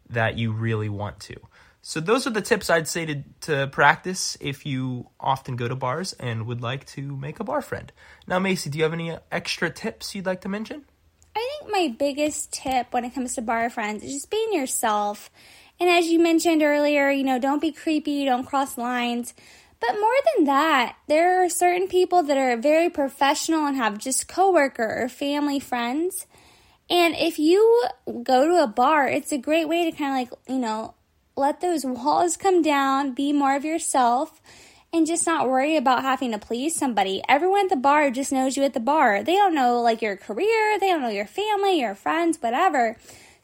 that 0.09 0.37
you 0.37 0.51
really 0.51 0.89
want 0.89 1.19
to? 1.21 1.35
So 1.85 1.99
those 1.99 2.25
are 2.25 2.29
the 2.29 2.41
tips 2.41 2.69
I'd 2.69 2.87
say 2.87 3.05
to, 3.05 3.23
to 3.41 3.67
practice 3.67 4.37
if 4.39 4.65
you 4.65 5.09
often 5.19 5.57
go 5.57 5.67
to 5.67 5.75
bars 5.75 6.13
and 6.13 6.47
would 6.47 6.61
like 6.61 6.85
to 6.87 7.17
make 7.17 7.41
a 7.41 7.43
bar 7.43 7.61
friend. 7.61 7.91
Now, 8.25 8.39
Macey, 8.39 8.69
do 8.69 8.77
you 8.77 8.85
have 8.85 8.93
any 8.93 9.17
extra 9.29 9.69
tips 9.69 10.15
you'd 10.15 10.25
like 10.25 10.39
to 10.41 10.49
mention? 10.49 10.85
I 11.35 11.45
think 11.59 11.73
my 11.73 11.93
biggest 11.99 12.53
tip 12.53 12.87
when 12.91 13.03
it 13.03 13.13
comes 13.13 13.35
to 13.35 13.41
bar 13.41 13.69
friends 13.69 14.01
is 14.01 14.13
just 14.13 14.29
being 14.29 14.53
yourself. 14.53 15.29
And 15.77 15.89
as 15.89 16.07
you 16.07 16.19
mentioned 16.19 16.63
earlier, 16.63 17.09
you 17.09 17.25
know, 17.25 17.37
don't 17.37 17.59
be 17.59 17.73
creepy, 17.73 18.23
don't 18.23 18.45
cross 18.45 18.77
lines. 18.77 19.33
But 19.81 19.99
more 19.99 20.15
than 20.37 20.45
that, 20.45 20.95
there 21.09 21.43
are 21.43 21.49
certain 21.49 21.89
people 21.89 22.23
that 22.23 22.37
are 22.37 22.55
very 22.55 22.89
professional 22.89 23.65
and 23.65 23.75
have 23.75 23.97
just 23.97 24.29
coworker 24.29 25.03
or 25.03 25.09
family 25.09 25.59
friends. 25.59 26.27
And 26.89 27.13
if 27.17 27.39
you 27.39 27.83
go 28.05 28.47
to 28.47 28.63
a 28.63 28.67
bar, 28.67 29.09
it's 29.09 29.33
a 29.33 29.37
great 29.37 29.67
way 29.67 29.91
to 29.91 29.97
kind 29.97 30.11
of 30.11 30.31
like, 30.31 30.39
you 30.47 30.61
know, 30.61 30.93
let 31.35 31.61
those 31.61 31.85
walls 31.85 32.37
come 32.37 32.61
down, 32.61 33.13
be 33.13 33.33
more 33.33 33.55
of 33.55 33.65
yourself, 33.65 34.41
and 34.91 35.07
just 35.07 35.25
not 35.25 35.49
worry 35.49 35.75
about 35.75 36.03
having 36.03 36.31
to 36.31 36.37
please 36.37 36.75
somebody. 36.75 37.23
Everyone 37.27 37.65
at 37.65 37.69
the 37.69 37.75
bar 37.75 38.11
just 38.11 38.31
knows 38.31 38.55
you 38.55 38.63
at 38.63 38.73
the 38.73 38.79
bar. 38.79 39.23
They 39.23 39.35
don't 39.35 39.55
know 39.55 39.81
like 39.81 40.01
your 40.01 40.15
career, 40.15 40.79
they 40.79 40.87
don't 40.87 41.01
know 41.01 41.09
your 41.09 41.25
family, 41.25 41.79
your 41.79 41.95
friends, 41.95 42.37
whatever. 42.39 42.95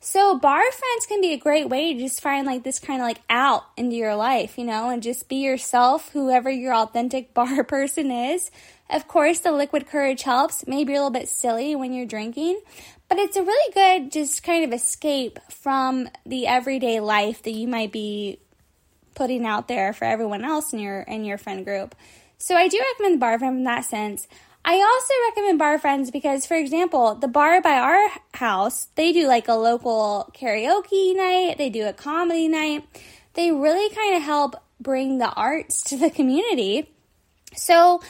So 0.02 0.38
bar 0.38 0.62
friends 0.62 1.06
can 1.08 1.19
be 1.19 1.34
a 1.34 1.38
great 1.38 1.67
way 1.67 1.93
to 1.93 1.99
just 1.99 2.21
find 2.21 2.47
like 2.47 2.63
this 2.63 2.80
kind 2.80 3.02
of 3.02 3.08
like 3.08 3.19
out 3.30 3.65
into 3.75 3.97
your 3.97 4.15
life, 4.15 4.58
you 4.58 4.63
know, 4.63 4.89
and 4.89 5.04
just 5.04 5.28
be 5.28 5.38
yourself, 5.38 6.10
whoever 6.12 6.49
your 6.49 6.73
authentic 6.73 7.34
bar 7.34 7.63
person 7.63 8.12
is. 8.12 8.49
Of 8.89 9.08
course, 9.08 9.39
the 9.39 9.52
liquid 9.52 9.88
courage 9.88 10.23
helps. 10.23 10.65
Maybe 10.67 10.93
you're 10.93 11.02
a 11.02 11.06
little 11.06 11.19
bit 11.19 11.28
silly 11.28 11.75
when 11.75 11.93
you're 11.93 12.06
drinking, 12.06 12.62
but 13.10 13.17
it's 13.17 13.36
a 13.36 13.43
really 13.43 13.74
good 13.74 14.12
just 14.12 14.43
kind 14.43 14.63
of 14.63 14.72
escape 14.72 15.39
from 15.50 16.08
the 16.26 16.48
everyday 16.48 17.00
life 17.00 17.43
that 17.43 17.52
you 17.52 17.67
might 17.67 17.91
be 17.91 18.39
putting 19.15 19.45
out 19.45 19.67
there 19.67 19.91
for 19.91 20.06
everyone 20.06 20.45
else 20.45 20.72
in 20.72 20.80
your 20.80 21.02
in 21.02 21.26
your 21.26 21.38
friend 21.38 21.65
group. 21.65 21.95
So 22.38 22.56
I 22.56 22.69
do 22.69 22.80
recommend 22.80 23.15
the 23.15 23.19
bar 23.19 23.38
friend 23.38 23.58
in 23.58 23.63
that 23.65 23.84
sense. 23.84 24.28
I 24.63 24.76
also 24.76 25.13
recommend 25.30 25.60
bar 25.60 25.80
friends 25.80 26.12
because, 26.12 26.45
for 26.45 26.56
example, 26.56 27.15
the 27.15 27.28
bar 27.28 27.62
by 27.62 27.78
our 27.80 28.10
house, 28.34 28.88
they 28.95 29.12
do 29.12 29.28
like 29.28 29.48
a 29.48 29.54
local 29.54 30.32
karaoke 30.34 31.15
night, 31.15 31.58
they 31.58 31.69
do 31.69 31.88
a 31.88 31.93
comedy 31.93 32.48
night. 32.48 32.86
They 33.34 33.52
really 33.52 33.93
kind 33.93 34.15
of 34.15 34.24
help 34.24 34.56
bring 34.80 35.17
the 35.17 35.30
arts 35.30 35.84
to 35.84 35.98
the 35.98 36.10
community. 36.10 36.89
So 37.56 38.02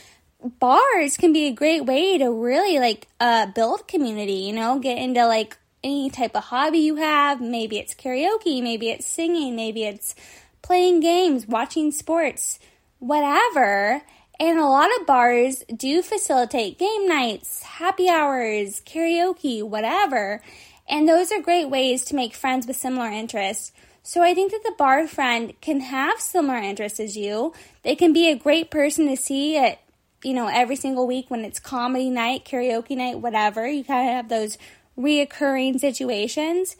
bars 0.43 1.17
can 1.17 1.33
be 1.33 1.47
a 1.47 1.51
great 1.51 1.85
way 1.85 2.17
to 2.17 2.29
really 2.31 2.79
like 2.79 3.07
uh, 3.19 3.47
build 3.47 3.87
community, 3.87 4.33
you 4.33 4.53
know, 4.53 4.79
get 4.79 4.97
into 4.97 5.25
like 5.25 5.57
any 5.83 6.09
type 6.09 6.35
of 6.35 6.45
hobby 6.45 6.79
you 6.79 6.95
have. 6.95 7.41
Maybe 7.41 7.77
it's 7.77 7.93
karaoke, 7.93 8.61
maybe 8.61 8.89
it's 8.89 9.07
singing, 9.07 9.55
maybe 9.55 9.83
it's 9.83 10.15
playing 10.61 10.99
games, 10.99 11.47
watching 11.47 11.91
sports, 11.91 12.59
whatever. 12.99 14.01
And 14.39 14.57
a 14.57 14.65
lot 14.65 14.89
of 14.99 15.05
bars 15.05 15.63
do 15.75 16.01
facilitate 16.01 16.79
game 16.79 17.07
nights, 17.07 17.61
happy 17.63 18.07
hours, 18.07 18.81
karaoke, 18.85 19.61
whatever. 19.63 20.41
And 20.87 21.07
those 21.07 21.31
are 21.31 21.41
great 21.41 21.69
ways 21.69 22.05
to 22.05 22.15
make 22.15 22.33
friends 22.33 22.65
with 22.65 22.77
similar 22.77 23.09
interests. 23.09 23.73
So 24.01 24.23
I 24.23 24.33
think 24.33 24.51
that 24.51 24.63
the 24.63 24.73
bar 24.77 25.07
friend 25.07 25.53
can 25.59 25.81
have 25.81 26.21
similar 26.21 26.57
interests 26.57 26.99
as 27.01 27.17
you. 27.17 27.53
They 27.83 27.95
can 27.95 28.13
be 28.13 28.29
a 28.29 28.35
great 28.35 28.71
person 28.71 29.07
to 29.07 29.17
see 29.17 29.57
at 29.57 29.79
you 30.23 30.33
know, 30.33 30.47
every 30.47 30.75
single 30.75 31.07
week 31.07 31.29
when 31.29 31.45
it's 31.45 31.59
comedy 31.59 32.09
night, 32.09 32.45
karaoke 32.45 32.95
night, 32.97 33.19
whatever. 33.19 33.67
You 33.67 33.83
kind 33.83 34.09
of 34.09 34.15
have 34.15 34.29
those 34.29 34.57
reoccurring 34.97 35.79
situations. 35.79 36.75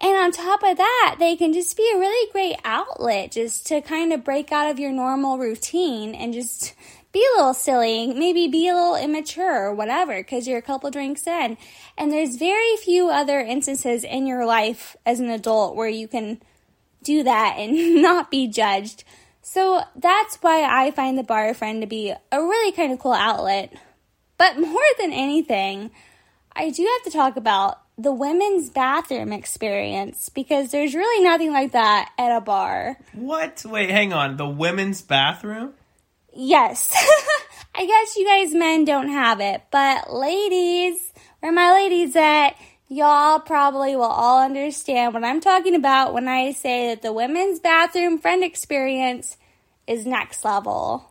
And 0.00 0.16
on 0.16 0.32
top 0.32 0.62
of 0.62 0.76
that, 0.76 1.16
they 1.18 1.36
can 1.36 1.52
just 1.52 1.76
be 1.76 1.90
a 1.94 1.98
really 1.98 2.30
great 2.32 2.56
outlet 2.64 3.32
just 3.32 3.66
to 3.68 3.80
kind 3.80 4.12
of 4.12 4.24
break 4.24 4.52
out 4.52 4.70
of 4.70 4.78
your 4.78 4.92
normal 4.92 5.38
routine 5.38 6.14
and 6.14 6.32
just 6.32 6.74
be 7.12 7.24
a 7.34 7.38
little 7.38 7.54
silly, 7.54 8.12
maybe 8.12 8.48
be 8.48 8.68
a 8.68 8.74
little 8.74 8.96
immature 8.96 9.66
or 9.66 9.74
whatever, 9.74 10.16
because 10.16 10.48
you're 10.48 10.58
a 10.58 10.62
couple 10.62 10.90
drinks 10.90 11.26
in. 11.28 11.56
And 11.96 12.10
there's 12.10 12.36
very 12.36 12.76
few 12.76 13.08
other 13.08 13.38
instances 13.38 14.02
in 14.02 14.26
your 14.26 14.44
life 14.44 14.96
as 15.06 15.20
an 15.20 15.30
adult 15.30 15.76
where 15.76 15.88
you 15.88 16.08
can 16.08 16.42
do 17.04 17.22
that 17.22 17.54
and 17.58 18.02
not 18.02 18.32
be 18.32 18.48
judged. 18.48 19.04
So 19.46 19.82
that's 19.94 20.36
why 20.36 20.62
I 20.62 20.90
find 20.90 21.18
the 21.18 21.22
bar 21.22 21.52
friend 21.52 21.82
to 21.82 21.86
be 21.86 22.10
a 22.32 22.40
really 22.40 22.72
kind 22.72 22.92
of 22.94 22.98
cool 22.98 23.12
outlet. 23.12 23.74
But 24.38 24.58
more 24.58 24.82
than 24.98 25.12
anything, 25.12 25.90
I 26.56 26.70
do 26.70 26.82
have 26.82 27.12
to 27.12 27.16
talk 27.16 27.36
about 27.36 27.78
the 27.98 28.10
women's 28.10 28.70
bathroom 28.70 29.34
experience 29.34 30.30
because 30.30 30.70
there's 30.70 30.94
really 30.94 31.22
nothing 31.22 31.52
like 31.52 31.72
that 31.72 32.10
at 32.18 32.34
a 32.34 32.40
bar. 32.40 32.96
What? 33.12 33.62
Wait, 33.66 33.90
hang 33.90 34.14
on. 34.14 34.38
The 34.38 34.48
women's 34.48 35.02
bathroom? 35.02 35.74
Yes. 36.32 36.90
I 37.74 37.84
guess 37.84 38.16
you 38.16 38.26
guys 38.26 38.54
men 38.54 38.86
don't 38.86 39.10
have 39.10 39.40
it, 39.40 39.62
but 39.70 40.10
ladies, 40.10 41.12
where 41.40 41.52
my 41.52 41.72
ladies 41.74 42.16
at? 42.16 42.52
Y'all 42.94 43.40
probably 43.40 43.96
will 43.96 44.04
all 44.04 44.40
understand 44.40 45.14
what 45.14 45.24
I'm 45.24 45.40
talking 45.40 45.74
about 45.74 46.14
when 46.14 46.28
I 46.28 46.52
say 46.52 46.90
that 46.90 47.02
the 47.02 47.12
women's 47.12 47.58
bathroom 47.58 48.18
friend 48.18 48.44
experience 48.44 49.36
is 49.88 50.06
next 50.06 50.44
level. 50.44 51.10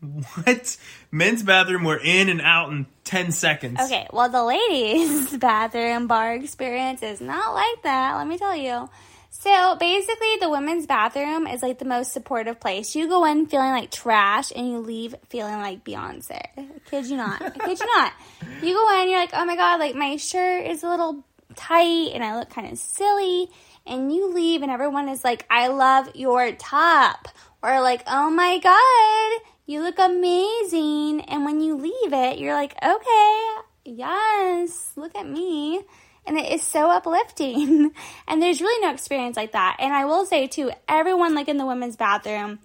What? 0.00 0.76
Men's 1.10 1.42
bathroom, 1.42 1.82
we're 1.82 1.98
in 1.98 2.28
and 2.28 2.40
out 2.40 2.70
in 2.70 2.86
10 3.02 3.32
seconds. 3.32 3.80
Okay, 3.80 4.06
well, 4.12 4.28
the 4.28 4.44
ladies' 4.44 5.36
bathroom 5.38 6.06
bar 6.06 6.34
experience 6.34 7.02
is 7.02 7.20
not 7.20 7.52
like 7.52 7.82
that, 7.82 8.14
let 8.14 8.28
me 8.28 8.38
tell 8.38 8.54
you. 8.54 8.88
So 9.30 9.76
basically, 9.76 10.36
the 10.40 10.48
women's 10.48 10.86
bathroom 10.86 11.46
is 11.46 11.62
like 11.62 11.78
the 11.78 11.84
most 11.84 12.12
supportive 12.12 12.58
place. 12.58 12.94
You 12.94 13.08
go 13.08 13.24
in 13.24 13.46
feeling 13.46 13.70
like 13.70 13.90
trash 13.90 14.50
and 14.54 14.68
you 14.68 14.78
leave 14.78 15.14
feeling 15.28 15.58
like 15.58 15.84
Beyonce. 15.84 16.40
I 16.56 16.66
kid 16.90 17.06
you 17.06 17.16
not. 17.16 17.42
I 17.42 17.50
kid 17.50 17.78
you 17.78 17.86
not. 17.96 18.12
You 18.62 18.74
go 18.74 19.00
in, 19.00 19.08
you're 19.08 19.20
like, 19.20 19.30
oh 19.34 19.44
my 19.44 19.54
god, 19.54 19.78
like 19.78 19.94
my 19.94 20.16
shirt 20.16 20.66
is 20.66 20.82
a 20.82 20.88
little 20.88 21.22
tight 21.54 22.10
and 22.12 22.24
I 22.24 22.38
look 22.38 22.50
kind 22.50 22.72
of 22.72 22.78
silly. 22.78 23.48
And 23.86 24.12
you 24.12 24.32
leave 24.32 24.62
and 24.62 24.70
everyone 24.70 25.08
is 25.08 25.22
like, 25.22 25.46
I 25.48 25.68
love 25.68 26.10
your 26.14 26.50
top. 26.52 27.28
Or 27.62 27.80
like, 27.80 28.02
oh 28.06 28.30
my 28.30 28.58
god, 28.58 29.48
you 29.66 29.82
look 29.82 29.98
amazing. 29.98 31.20
And 31.22 31.44
when 31.44 31.60
you 31.60 31.76
leave 31.76 32.12
it, 32.12 32.38
you're 32.38 32.54
like, 32.54 32.74
okay, 32.82 33.46
yes, 33.84 34.92
look 34.96 35.14
at 35.14 35.28
me 35.28 35.84
and 36.28 36.38
it 36.38 36.52
is 36.52 36.62
so 36.62 36.90
uplifting. 36.90 37.90
and 38.28 38.42
there's 38.42 38.60
really 38.60 38.86
no 38.86 38.92
experience 38.92 39.36
like 39.36 39.52
that. 39.52 39.76
And 39.80 39.92
I 39.92 40.04
will 40.04 40.26
say 40.26 40.46
too, 40.46 40.70
everyone 40.86 41.34
like 41.34 41.48
in 41.48 41.56
the 41.56 41.66
women's 41.66 41.96
bathroom 41.96 42.60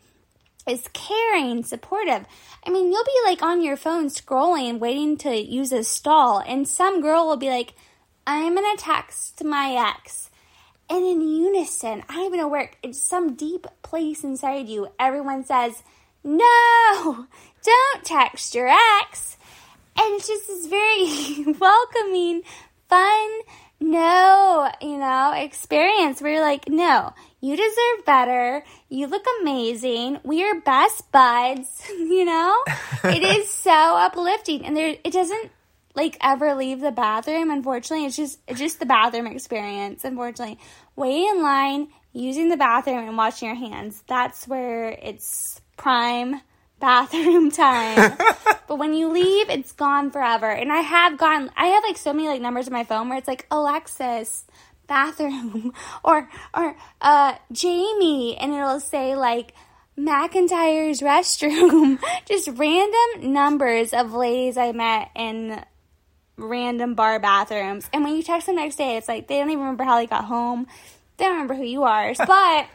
is 0.67 0.88
caring, 0.93 1.63
supportive. 1.63 2.26
I 2.65 2.69
mean, 2.69 2.91
you'll 2.91 3.04
be 3.04 3.21
like 3.26 3.41
on 3.41 3.62
your 3.62 3.78
phone 3.78 4.10
scrolling, 4.10 4.80
waiting 4.80 5.17
to 5.17 5.36
use 5.36 5.71
a 5.71 5.84
stall, 5.84 6.39
and 6.39 6.67
some 6.67 7.02
girl 7.02 7.28
will 7.28 7.38
be 7.38 7.49
like, 7.49 7.73
I'm 8.26 8.56
gonna 8.56 8.78
text 8.78 9.43
my 9.43 9.89
ex. 9.89 10.30
And 10.89 11.06
in 11.06 11.21
unison, 11.21 12.04
I 12.08 12.13
don't 12.15 12.26
even 12.28 12.39
know 12.39 12.47
where, 12.47 12.71
it's 12.84 13.02
some 13.02 13.36
deep 13.36 13.65
place 13.82 14.23
inside 14.23 14.67
you, 14.67 14.89
everyone 14.99 15.43
says, 15.43 15.84
No, 16.23 17.28
don't 17.63 18.04
text 18.04 18.56
your 18.56 18.69
ex. 19.02 19.38
And 19.97 20.15
it's 20.15 20.28
just 20.28 20.47
this 20.47 20.67
very 20.67 21.54
welcoming, 21.60 22.43
fun, 22.93 23.29
no, 23.79 24.71
you 24.82 24.97
know, 24.97 25.34
experience 25.36 26.21
where 26.21 26.34
you're 26.34 26.41
like, 26.41 26.69
no, 26.69 27.13
you 27.41 27.56
deserve 27.56 28.06
better. 28.06 28.63
You 28.88 29.08
look 29.08 29.25
amazing. 29.41 30.19
We 30.23 30.43
are 30.43 30.62
best 30.62 31.12
buds, 31.12 31.82
you 31.89 32.23
know? 32.23 32.56
it 33.03 33.23
is 33.38 33.49
so 33.49 33.71
uplifting 33.71 34.65
and 34.65 34.77
there 34.77 34.95
it 35.03 35.12
doesn't 35.12 35.51
like 35.95 36.17
ever 36.21 36.53
leave 36.53 36.82
the 36.82 36.91
bathroom, 36.91 37.49
unfortunately. 37.49 38.06
It's 38.06 38.15
just 38.15 38.39
it's 38.47 38.60
just 38.60 38.79
the 38.79 38.86
bathroom 38.86 39.27
experience, 39.27 40.06
unfortunately. 40.06 40.60
Waiting 40.95 41.29
in 41.36 41.41
line, 41.41 41.88
using 42.13 42.49
the 42.49 42.58
bathroom 42.58 43.08
and 43.08 43.17
washing 43.17 43.47
your 43.47 43.58
hands. 43.58 44.03
That's 44.08 44.47
where 44.47 44.89
it's 44.89 45.60
prime 45.77 46.41
bathroom 46.84 47.50
time. 47.65 48.17
but 48.67 48.78
when 48.78 48.93
you 48.93 49.08
leave, 49.10 49.50
it's 49.50 49.72
gone 49.72 50.12
forever. 50.12 50.52
And 50.52 50.72
I 50.72 50.82
have 50.82 51.17
gone, 51.17 51.50
I 51.56 51.67
have 51.67 51.84
like 51.84 51.98
so 51.98 52.12
many 52.12 52.28
like 52.28 52.41
numbers 52.41 52.67
in 52.67 52.74
my 52.74 52.84
phone 52.84 53.08
where 53.08 53.17
it's 53.17 53.28
like 53.28 53.48
Alexis, 53.50 54.43
bathroom, 54.86 55.74
or, 56.04 56.30
or, 56.54 56.76
uh, 57.00 57.36
Jamie, 57.54 58.36
and 58.36 58.54
it'll 58.54 58.82
say 58.82 59.15
like, 59.15 59.54
McIntyre's 59.98 61.02
restroom. 61.02 62.00
Just 62.26 62.50
random 62.50 63.32
numbers 63.32 63.93
of 63.93 64.12
ladies 64.12 64.58
I 64.58 64.72
met 64.72 65.12
in 65.15 65.63
random 66.36 66.96
bar 66.96 67.19
bathrooms. 67.19 67.88
And 67.93 68.04
when 68.04 68.15
you 68.15 68.24
text 68.24 68.48
them 68.48 68.56
next 68.56 68.76
day, 68.76 68.98
it's 68.98 69.08
like 69.08 69.28
they 69.28 69.38
don't 69.38 69.52
even 69.52 69.62
remember 69.62 69.84
how 69.84 69.98
they 69.98 70.08
got 70.08 70.26
home. 70.26 70.65
They 71.17 71.26
don't 71.26 71.34
remember 71.34 71.54
who 71.54 71.63
you 71.63 71.84
are. 71.84 72.12
But 72.17 72.65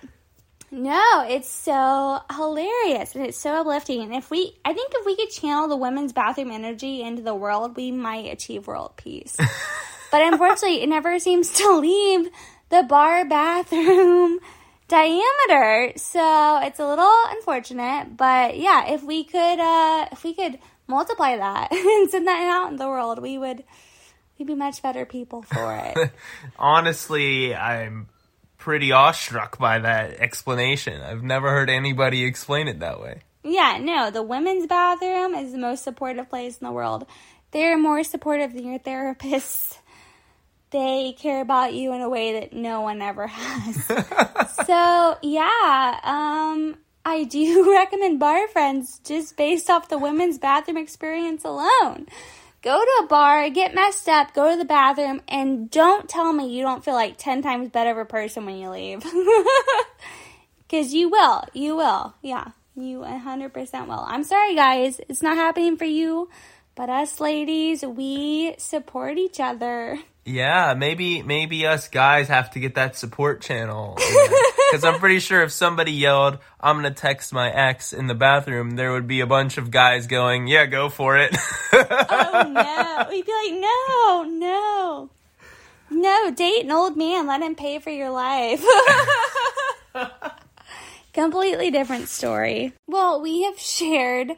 no, 0.71 1.25
it's 1.27 1.51
so 1.51 2.21
hilarious 2.35 3.15
and 3.15 3.25
it's 3.25 3.39
so 3.39 3.53
uplifting. 3.53 4.03
And 4.03 4.15
if 4.15 4.31
we, 4.31 4.55
I 4.65 4.75
think 4.75 4.93
if 4.95 5.07
we 5.07 5.17
could 5.17 5.31
channel 5.31 5.69
the 5.69 5.77
women's 5.77 6.13
bathroom 6.13 6.51
energy 6.51 7.03
into 7.03 7.23
the 7.23 7.35
world, 7.35 7.77
we 7.77 7.91
might 7.91 8.31
achieve 8.31 8.67
world 8.67 8.93
peace. 8.97 9.37
but 10.11 10.23
unfortunately, 10.23 10.83
it 10.83 10.89
never 10.89 11.19
seems 11.19 11.53
to 11.55 11.77
leave 11.77 12.29
the 12.69 12.83
bar 12.83 13.25
bathroom 13.25 14.41
diameter. 14.89 15.93
So 15.97 16.61
it's 16.63 16.79
a 16.79 16.87
little 16.87 17.17
unfortunate. 17.29 18.17
But 18.17 18.59
yeah, 18.59 18.89
if 18.89 19.03
we 19.03 19.25
could, 19.25 19.61
uh, 19.61 20.09
if 20.13 20.23
we 20.23 20.35
could 20.35 20.59
multiply 20.87 21.37
that 21.37 21.73
and 21.73 22.11
send 22.11 22.27
that 22.27 22.47
out 22.47 22.71
in 22.71 22.77
the 22.77 22.89
world, 22.89 23.23
we 23.23 23.39
would, 23.39 23.65
we'd 24.39 24.47
be 24.47 24.55
much 24.55 24.83
better 24.83 25.07
people 25.07 25.41
for 25.41 25.75
it. 25.77 26.13
Honestly, 26.59 27.55
I'm 27.55 28.09
pretty 28.59 28.93
awestruck 28.93 29.59
by 29.59 29.79
that 29.79 30.15
explanation. 30.15 31.01
I've 31.01 31.23
never 31.23 31.51
heard 31.51 31.71
anybody 31.71 32.25
explain 32.25 32.69
it 32.69 32.81
that 32.81 33.01
way. 33.01 33.23
Yeah, 33.45 33.79
no, 33.81 34.11
the 34.11 34.23
women's 34.23 34.67
bathroom 34.67 35.35
is 35.35 35.53
the 35.53 35.59
most 35.59 35.85
supportive 35.85 36.29
place 36.29 36.59
in 36.59 36.67
the 36.67 36.73
world. 36.73 37.07
They're 37.53 37.79
more 37.79 38.05
supportive 38.05 38.53
than 38.53 38.67
your 38.67 38.79
therapists. 38.79 39.79
They 40.71 41.15
care 41.19 41.41
about 41.41 41.73
you 41.73 41.95
in 41.95 42.03
a 42.03 42.11
way 42.11 42.41
that 42.41 42.53
no 42.53 42.83
one 42.83 43.01
ever 43.01 43.27
has. 43.27 43.85
so, 44.67 45.17
yeah, 45.23 46.01
um, 46.03 46.77
I 47.07 47.25
do 47.25 47.73
recommend 47.73 48.21
bar 48.21 48.47
friends 48.49 49.01
just 49.03 49.35
based 49.39 49.71
off 49.71 49.89
the 49.89 49.97
women's 49.97 50.37
bathroom 50.37 50.77
experience 50.77 51.43
alone 51.45 52.07
go 52.63 52.79
to 52.79 53.05
a 53.05 53.07
bar, 53.07 53.49
get 53.51 53.75
messed 53.75 54.09
up, 54.09 54.35
go 54.35 54.51
to 54.51 54.57
the 54.57 54.65
bathroom, 54.65 55.21
and 55.29 55.71
don't 55.71 56.09
tell 56.09 56.33
me 56.33 56.49
you 56.49 56.63
don't 56.63 56.85
feel 56.85 56.95
like 56.95 57.17
10 57.19 57.43
times 57.43 57.71
better 57.71 57.91
of 57.91 57.99
a 57.99 58.05
person 58.05 58.47
when 58.47 58.57
you 58.57 58.71
leave. 58.71 59.05
Because 60.69 60.93
you 60.93 61.09
will. 61.09 61.45
You 61.55 61.77
will. 61.77 62.15
Yeah. 62.21 62.49
You 62.77 63.01
100% 63.01 63.89
will. 63.89 64.05
I'm 64.07 64.23
sorry, 64.23 64.55
guys. 64.55 65.01
It's 65.09 65.23
not 65.23 65.37
happening 65.37 65.77
for 65.77 65.87
you. 65.87 66.29
But 66.75 66.91
us 66.91 67.21
ladies, 67.21 67.85
we 67.85 68.55
support 68.59 69.19
each 69.19 69.41
other. 69.41 69.99
Yeah, 70.25 70.75
maybe 70.75 71.23
maybe 71.23 71.67
us 71.67 71.89
guys 71.89 72.29
have 72.29 72.51
to 72.51 72.61
get 72.61 72.75
that 72.75 72.97
support 72.97 73.41
channel. 73.41 73.97
Because 74.71 74.85
I'm 74.85 74.99
pretty 74.99 75.21
sure 75.21 75.43
if 75.43 75.53
somebody 75.53 75.93
yelled, 75.93 76.39
"I'm 76.61 76.77
gonna 76.77 76.91
text 76.91 77.33
my 77.33 77.51
ex" 77.51 77.93
in 77.93 78.07
the 78.07 78.15
bathroom, 78.15 78.73
there 78.77 78.93
would 78.93 79.07
be 79.07 79.21
a 79.21 79.27
bunch 79.27 79.59
of 79.59 79.71
guys 79.71 80.07
going, 80.07 80.47
"Yeah, 80.47 80.67
go 80.67 80.89
for 80.89 81.17
it." 81.17 81.37
oh 81.73 82.45
no, 82.51 83.07
we'd 83.11 83.25
be 83.25 83.33
like, 83.33 83.61
"No, 83.61 84.25
no, 84.25 85.11
no, 85.91 86.31
date 86.31 86.65
an 86.65 86.73
old 86.73 86.97
man, 86.97 87.27
let 87.27 87.43
him 87.43 87.55
pay 87.55 87.79
for 87.79 87.91
your 87.91 88.11
life." 88.11 88.65
Completely 91.15 91.71
different 91.71 92.09
story. 92.09 92.75
Well, 92.87 93.21
we 93.21 93.45
have 93.45 93.59
shared 93.59 94.33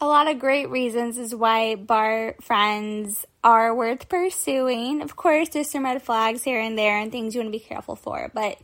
a 0.00 0.06
lot 0.06 0.28
of 0.28 0.38
great 0.38 0.68
reasons 0.68 1.16
as 1.16 1.34
why 1.34 1.74
bar 1.74 2.34
friends 2.42 3.24
are 3.42 3.74
worth 3.74 4.08
pursuing. 4.08 5.00
Of 5.00 5.16
course, 5.16 5.48
there's 5.50 5.70
some 5.70 5.84
red 5.84 6.02
flags 6.02 6.42
here 6.42 6.60
and 6.60 6.76
there 6.76 6.98
and 6.98 7.10
things 7.10 7.34
you 7.34 7.40
want 7.40 7.52
to 7.52 7.58
be 7.58 7.64
careful 7.64 7.96
for, 7.96 8.30
but 8.34 8.58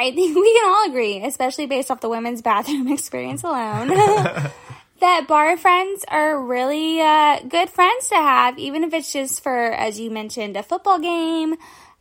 I 0.00 0.12
think 0.12 0.34
we 0.36 0.54
can 0.54 0.70
all 0.70 0.88
agree, 0.88 1.22
especially 1.24 1.66
based 1.66 1.90
off 1.90 2.00
the 2.00 2.08
women's 2.08 2.42
bathroom 2.50 2.88
experience 2.88 3.44
alone, 3.44 3.88
that 5.00 5.26
bar 5.28 5.56
friends 5.56 6.04
are 6.08 6.40
really 6.40 7.00
uh, 7.00 7.40
good 7.40 7.70
friends 7.70 8.08
to 8.08 8.16
have, 8.16 8.58
even 8.58 8.84
if 8.84 8.94
it's 8.94 9.12
just 9.12 9.42
for, 9.42 9.72
as 9.72 10.00
you 10.00 10.10
mentioned, 10.10 10.56
a 10.56 10.62
football 10.62 10.98
game, 10.98 11.56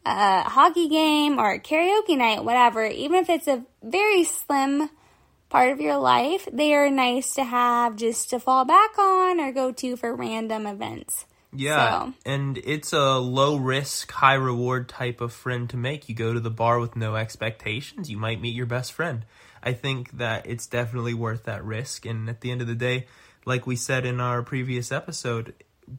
a 0.06 0.44
hockey 0.44 0.88
game, 0.88 1.40
or 1.40 1.60
karaoke 1.60 2.18
night, 2.18 2.44
whatever. 2.44 2.86
Even 2.86 3.20
if 3.20 3.30
it's 3.30 3.48
a 3.48 3.66
very 3.84 4.24
slim 4.24 4.90
part 5.50 5.72
of 5.72 5.82
your 5.82 5.98
life, 5.98 6.48
they 6.52 6.74
are 6.74 6.90
nice 6.90 7.34
to 7.34 7.44
have 7.44 7.96
just 7.96 8.30
to 8.30 8.40
fall 8.40 8.66
back 8.66 8.98
on 8.98 9.40
or 9.40 9.52
go 9.52 9.72
to 9.72 9.98
for 9.98 10.16
random 10.16 10.66
events. 10.66 11.26
Yeah, 11.52 12.06
so. 12.06 12.14
and 12.26 12.58
it's 12.60 12.94
a 12.94 13.18
low 13.18 13.56
risk, 13.56 14.12
high 14.12 14.36
reward 14.36 14.88
type 14.88 15.20
of 15.20 15.34
friend 15.34 15.70
to 15.72 15.78
make. 15.78 16.08
You 16.08 16.16
go 16.16 16.34
to 16.34 16.40
the 16.40 16.52
bar 16.52 16.80
with 16.80 16.96
no 16.96 17.16
expectations, 17.16 18.10
you 18.10 18.18
might 18.18 18.40
meet 18.40 18.56
your 18.56 18.68
best 18.68 18.94
friend. 18.94 19.26
I 19.64 19.74
think 19.74 20.18
that 20.18 20.46
it's 20.46 20.68
definitely 20.68 21.14
worth 21.14 21.44
that 21.44 21.64
risk. 21.64 22.06
And 22.06 22.30
at 22.30 22.42
the 22.42 22.52
end 22.52 22.62
of 22.62 22.68
the 22.68 22.76
day, 22.76 23.08
like 23.46 23.68
we 23.68 23.76
said 23.76 24.06
in 24.06 24.20
our 24.22 24.42
previous 24.42 24.92
episode, 24.92 25.54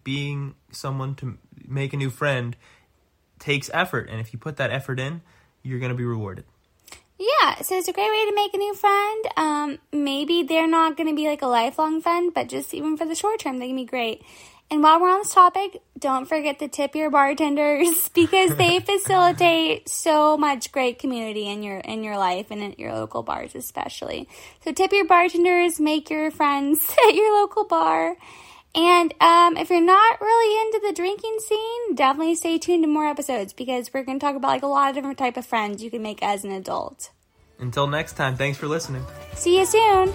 being 0.04 0.54
someone 0.70 1.14
to 1.16 1.36
make 1.66 1.92
a 1.92 1.96
new 1.96 2.10
friend 2.10 2.56
takes 3.38 3.70
effort. 3.74 4.08
And 4.08 4.20
if 4.20 4.32
you 4.32 4.38
put 4.38 4.56
that 4.56 4.70
effort 4.70 5.00
in, 5.00 5.20
you're 5.62 5.80
going 5.80 5.92
to 5.92 5.96
be 5.96 6.04
rewarded. 6.04 6.44
Yeah, 7.18 7.60
so 7.60 7.76
it's 7.76 7.88
a 7.88 7.92
great 7.92 8.08
way 8.08 8.30
to 8.30 8.34
make 8.34 8.54
a 8.54 8.56
new 8.56 8.74
friend. 8.74 9.24
Um, 9.36 9.78
maybe 9.92 10.42
they're 10.42 10.68
not 10.68 10.96
going 10.96 11.08
to 11.08 11.14
be 11.14 11.28
like 11.28 11.42
a 11.42 11.46
lifelong 11.46 12.00
friend, 12.00 12.32
but 12.32 12.48
just 12.48 12.72
even 12.72 12.96
for 12.96 13.04
the 13.04 13.14
short 13.14 13.40
term, 13.40 13.58
they 13.58 13.66
can 13.66 13.76
be 13.76 13.84
great. 13.84 14.22
And 14.70 14.84
while 14.84 15.00
we're 15.00 15.10
on 15.10 15.20
this 15.20 15.34
topic, 15.34 15.82
don't 15.98 16.26
forget 16.26 16.60
to 16.60 16.68
tip 16.68 16.94
your 16.94 17.10
bartenders 17.10 18.08
because 18.14 18.54
they 18.56 18.78
facilitate 18.80 19.88
so 19.88 20.36
much 20.36 20.70
great 20.70 20.98
community 20.98 21.48
in 21.48 21.62
your 21.62 21.78
in 21.78 22.04
your 22.04 22.16
life 22.16 22.50
and 22.50 22.62
at 22.62 22.78
your 22.78 22.94
local 22.94 23.22
bars 23.22 23.54
especially. 23.54 24.28
So 24.64 24.72
tip 24.72 24.92
your 24.92 25.06
bartenders, 25.06 25.80
make 25.80 26.08
your 26.08 26.30
friends 26.30 26.88
at 27.08 27.14
your 27.14 27.40
local 27.40 27.64
bar. 27.64 28.16
And 28.72 29.12
um, 29.20 29.56
if 29.56 29.68
you're 29.68 29.80
not 29.80 30.20
really 30.20 30.66
into 30.66 30.86
the 30.86 30.94
drinking 30.94 31.38
scene, 31.40 31.94
definitely 31.96 32.36
stay 32.36 32.56
tuned 32.58 32.84
to 32.84 32.88
more 32.88 33.06
episodes 33.06 33.52
because 33.52 33.92
we're 33.92 34.04
going 34.04 34.20
to 34.20 34.24
talk 34.24 34.36
about 34.36 34.48
like 34.48 34.62
a 34.62 34.68
lot 34.68 34.90
of 34.90 34.94
different 34.94 35.18
type 35.18 35.36
of 35.36 35.44
friends 35.44 35.82
you 35.82 35.90
can 35.90 36.02
make 36.02 36.22
as 36.22 36.44
an 36.44 36.52
adult. 36.52 37.10
Until 37.58 37.88
next 37.88 38.12
time, 38.12 38.36
thanks 38.36 38.58
for 38.58 38.68
listening. 38.68 39.04
See 39.34 39.58
you 39.58 39.66
soon. 39.66 40.14